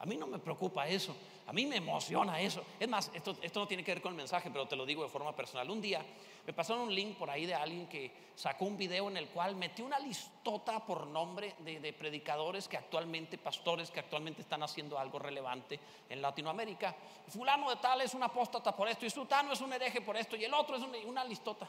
[0.00, 1.16] A mí no me preocupa eso.
[1.46, 2.62] A mí me emociona eso.
[2.80, 5.02] Es más, esto, esto, no tiene que ver con el mensaje, pero te lo digo
[5.02, 5.70] de forma personal.
[5.70, 6.04] Un día
[6.46, 9.54] me pasaron un link por ahí de alguien que sacó un video en el cual
[9.56, 15.18] metió una listota por nombre de, predicadores que actualmente, pastores que actualmente están haciendo algo
[15.18, 16.94] relevante en Latinoamérica.
[17.28, 20.36] Fulano de tal es un apóstata por esto y Sutano es un hereje por esto
[20.36, 21.68] y el otro es una listota.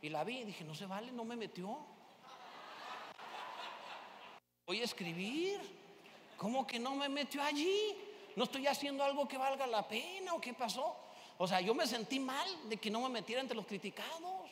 [0.00, 1.78] Y la vi y dije, no se vale, no me metió.
[4.66, 5.60] Voy a escribir.
[6.36, 7.96] ¿Cómo que no me metió allí?
[8.36, 10.96] ¿No estoy haciendo algo que valga la pena o qué pasó?
[11.36, 14.48] O sea, yo me sentí mal de que no me metiera entre los criticados.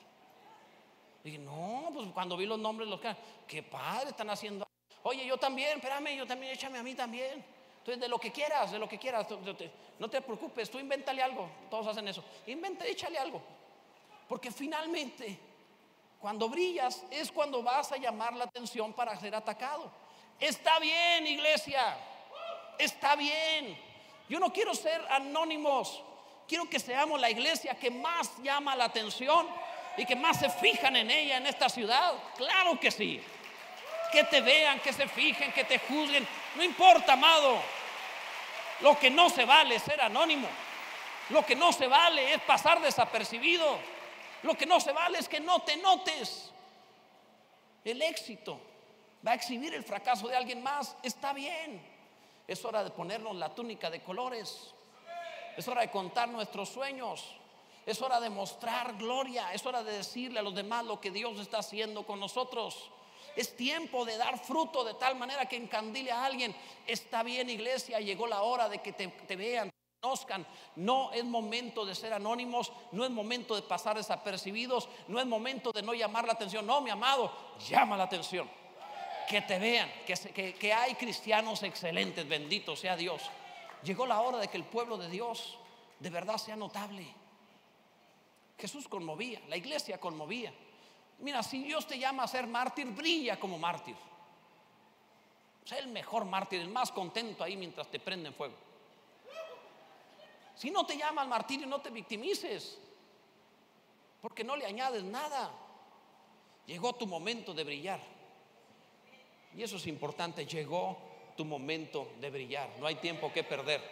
[1.22, 3.14] Dije, no, pues cuando vi los nombres, los que,
[3.46, 4.66] qué padre, están haciendo.
[5.02, 7.44] Oye, yo también, espérame, yo también, échame a mí también.
[7.78, 9.26] Entonces, de lo que quieras, de lo que quieras,
[9.98, 11.48] no te preocupes, tú invéntale algo.
[11.70, 12.24] Todos hacen eso.
[12.46, 13.40] Inventa, échale algo.
[14.28, 15.38] Porque finalmente,
[16.20, 19.90] cuando brillas es cuando vas a llamar la atención para ser atacado.
[20.40, 21.96] Está bien, iglesia.
[22.78, 23.78] Está bien.
[24.28, 26.02] Yo no quiero ser anónimos.
[26.48, 29.46] Quiero que seamos la iglesia que más llama la atención
[29.96, 32.14] y que más se fijan en ella en esta ciudad.
[32.36, 33.20] Claro que sí.
[34.12, 36.26] Que te vean, que se fijen, que te juzguen.
[36.54, 37.58] No importa, amado.
[38.80, 40.48] Lo que no se vale es ser anónimo.
[41.30, 43.78] Lo que no se vale es pasar desapercibido.
[44.46, 46.52] Lo que no se vale es que no te notes.
[47.84, 48.60] El éxito
[49.26, 50.96] va a exhibir el fracaso de alguien más.
[51.02, 51.84] Está bien.
[52.46, 54.72] Es hora de ponernos la túnica de colores.
[55.56, 57.24] Es hora de contar nuestros sueños.
[57.84, 59.52] Es hora de mostrar gloria.
[59.52, 62.90] Es hora de decirle a los demás lo que Dios está haciendo con nosotros.
[63.34, 66.54] Es tiempo de dar fruto de tal manera que encandile a alguien.
[66.86, 69.70] Está bien, iglesia, llegó la hora de que te, te vean,
[70.76, 75.72] no es momento de ser anónimos, no es momento de pasar desapercibidos, no es momento
[75.72, 76.66] de no llamar la atención.
[76.66, 77.32] No, mi amado,
[77.68, 78.48] llama la atención.
[79.28, 83.22] Que te vean, que, que hay cristianos excelentes, bendito sea Dios.
[83.82, 85.58] Llegó la hora de que el pueblo de Dios
[85.98, 87.06] de verdad sea notable.
[88.58, 90.52] Jesús conmovía, la iglesia conmovía.
[91.18, 93.96] Mira, si Dios te llama a ser mártir, brilla como mártir.
[95.64, 98.54] Sé el mejor mártir, el más contento ahí mientras te prenden fuego.
[100.56, 102.78] Si no te llama al martirio, no te victimices,
[104.22, 105.52] porque no le añades nada.
[106.66, 108.00] Llegó tu momento de brillar.
[109.54, 110.98] Y eso es importante, llegó
[111.36, 112.70] tu momento de brillar.
[112.80, 113.82] No hay tiempo que perder.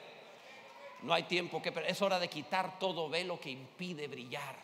[1.02, 1.90] No hay tiempo que perder.
[1.90, 4.56] Es hora de quitar todo velo que impide brillar.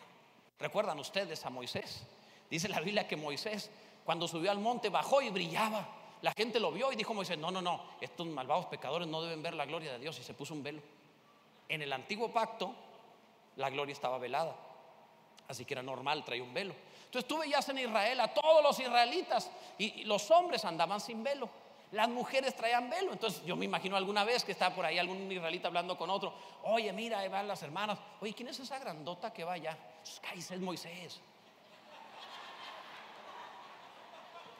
[0.59, 2.03] ¿Recuerdan ustedes a Moisés?
[2.49, 3.69] Dice la Biblia que Moisés,
[4.03, 5.87] cuando subió al monte, bajó y brillaba.
[6.21, 9.41] La gente lo vio y dijo Moisés, no, no, no, estos malvados pecadores no deben
[9.41, 10.81] ver la gloria de Dios y se puso un velo.
[11.71, 12.75] En el antiguo pacto,
[13.55, 14.53] la gloria estaba velada.
[15.47, 16.75] Así que era normal, traía un velo.
[17.05, 21.49] Entonces tú veías en Israel a todos los israelitas y los hombres andaban sin velo.
[21.91, 23.13] Las mujeres traían velo.
[23.13, 26.33] Entonces yo me imagino alguna vez que está por ahí algún israelita hablando con otro.
[26.63, 27.99] Oye, mira, ahí van las hermanas.
[28.19, 29.77] Oye, ¿quién es esa grandota que va allá?
[30.35, 31.21] Es Moisés.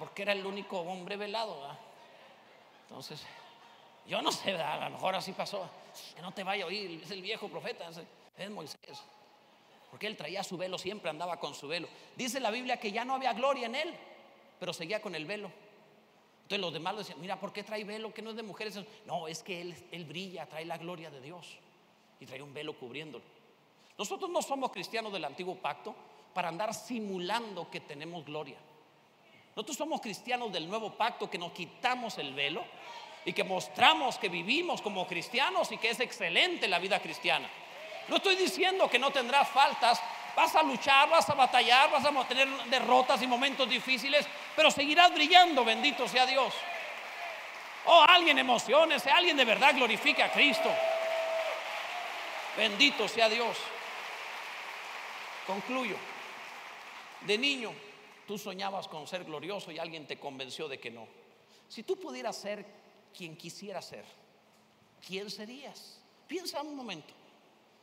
[0.01, 1.55] porque era el único hombre velado.
[2.87, 3.23] Entonces,
[4.07, 5.69] yo no sé, a lo mejor así pasó.
[6.15, 7.89] Que no te vaya a oír, es el viejo profeta,
[8.37, 9.03] es Moisés.
[9.89, 11.87] Porque él traía su velo, siempre andaba con su velo.
[12.15, 13.93] Dice la Biblia que ya no había gloria en él,
[14.59, 15.51] pero seguía con el velo.
[16.43, 18.79] Entonces los demás le decían, mira, ¿por qué trae velo que no es de mujeres?
[19.05, 21.57] No, es que él, él brilla, trae la gloria de Dios
[22.19, 23.23] y trae un velo cubriéndolo.
[23.97, 25.93] Nosotros no somos cristianos del antiguo pacto
[26.33, 28.57] para andar simulando que tenemos gloria.
[29.55, 32.63] Nosotros somos cristianos del nuevo pacto que nos quitamos el velo
[33.25, 37.49] y que mostramos que vivimos como cristianos y que es excelente la vida cristiana.
[38.07, 40.01] No estoy diciendo que no tendrás faltas,
[40.35, 45.13] vas a luchar, vas a batallar, vas a tener derrotas y momentos difíciles, pero seguirás
[45.13, 46.53] brillando, bendito sea Dios.
[47.85, 50.69] Oh, alguien emociones, alguien de verdad glorifique a Cristo.
[52.57, 53.57] Bendito sea Dios.
[55.47, 55.95] Concluyo.
[57.21, 57.73] De niño,
[58.31, 61.05] Tú soñabas con ser glorioso y alguien te convenció de que no.
[61.67, 62.65] Si tú pudieras ser
[63.15, 64.05] quien quisiera ser,
[65.05, 65.99] ¿quién serías?
[66.27, 67.13] Piensa un momento.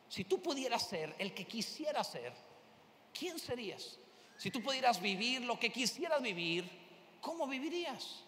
[0.08, 2.32] Si tú pudieras ser el que quisiera ser,
[3.12, 3.98] ¿quién serías?
[4.38, 6.68] Si tú pudieras vivir lo que quisieras vivir,
[7.20, 8.24] ¿cómo vivirías?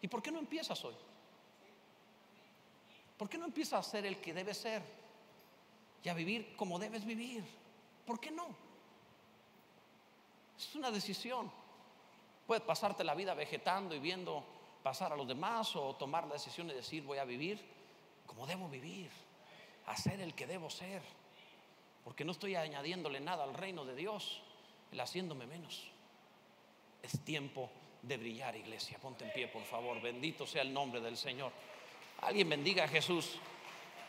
[0.00, 0.94] ¿Y por qué no empiezas hoy?
[3.16, 4.82] ¿Por qué no empiezas a ser el que debes ser
[6.02, 7.44] y a vivir como debes vivir?
[8.04, 8.48] ¿Por qué no?
[10.58, 11.50] Es una decisión.
[12.46, 14.44] Puedes pasarte la vida vegetando y viendo
[14.82, 17.60] pasar a los demás o tomar la decisión de decir voy a vivir
[18.32, 19.10] como debo vivir,
[19.86, 21.02] hacer el que debo ser,
[22.02, 24.40] porque no estoy añadiéndole nada al reino de Dios,
[24.90, 25.82] el haciéndome menos.
[27.02, 27.68] Es tiempo
[28.00, 28.98] de brillar, iglesia.
[28.98, 30.00] Ponte en pie, por favor.
[30.00, 31.52] Bendito sea el nombre del Señor.
[32.22, 33.36] Alguien bendiga a Jesús.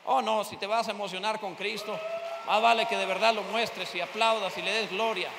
[0.05, 1.99] Oh, no, si te vas a emocionar con Cristo,
[2.45, 5.29] más vale que de verdad lo muestres y aplaudas y le des gloria.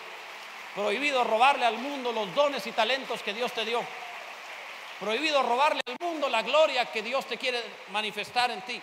[0.75, 3.81] Prohibido robarle al mundo los dones y talentos que Dios te dio.
[5.01, 8.81] Prohibido robarle al mundo la gloria que Dios te quiere manifestar en ti.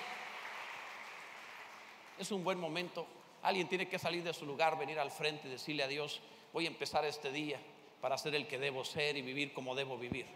[2.17, 3.07] Es un buen momento.
[3.43, 6.21] Alguien tiene que salir de su lugar, venir al frente y decirle a Dios,
[6.53, 7.59] voy a empezar este día
[8.01, 10.27] para ser el que debo ser y vivir como debo vivir.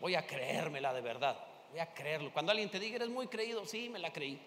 [0.00, 1.36] Voy a creérmela de verdad.
[1.70, 2.32] Voy a creerlo.
[2.32, 4.38] Cuando alguien te diga, eres muy creído, sí, me la creí.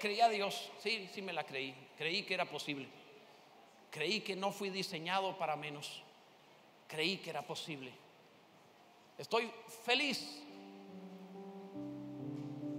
[0.00, 1.74] Creí a Dios, sí, sí me la creí.
[1.96, 2.88] Creí que era posible.
[3.90, 6.02] Creí que no fui diseñado para menos.
[6.86, 7.92] Creí que era posible.
[9.18, 9.50] Estoy
[9.84, 10.42] feliz,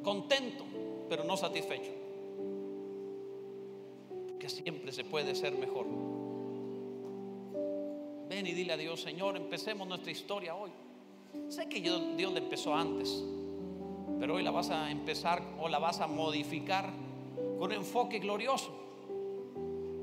[0.01, 0.63] contento,
[1.07, 1.91] pero no satisfecho.
[4.39, 5.85] Que siempre se puede ser mejor.
[8.29, 10.71] Ven y dile a Dios, Señor, empecemos nuestra historia hoy.
[11.49, 13.23] Sé que Dios la empezó antes,
[14.19, 16.89] pero hoy la vas a empezar o la vas a modificar
[17.59, 18.89] con un enfoque glorioso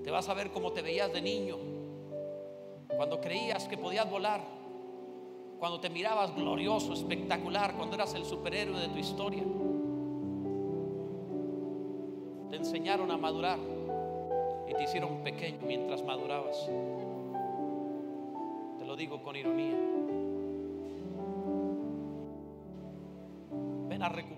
[0.06, 1.56] te vas a ver como te veías de niño,
[2.94, 4.40] cuando creías que podías volar,
[5.58, 9.42] cuando te mirabas glorioso, espectacular, cuando eras el superhéroe de tu historia.
[12.50, 13.58] Te enseñaron a madurar
[14.68, 16.68] y te hicieron pequeño mientras madurabas.
[18.78, 19.76] Te lo digo con ironía.
[23.88, 24.35] Ven a recuperar.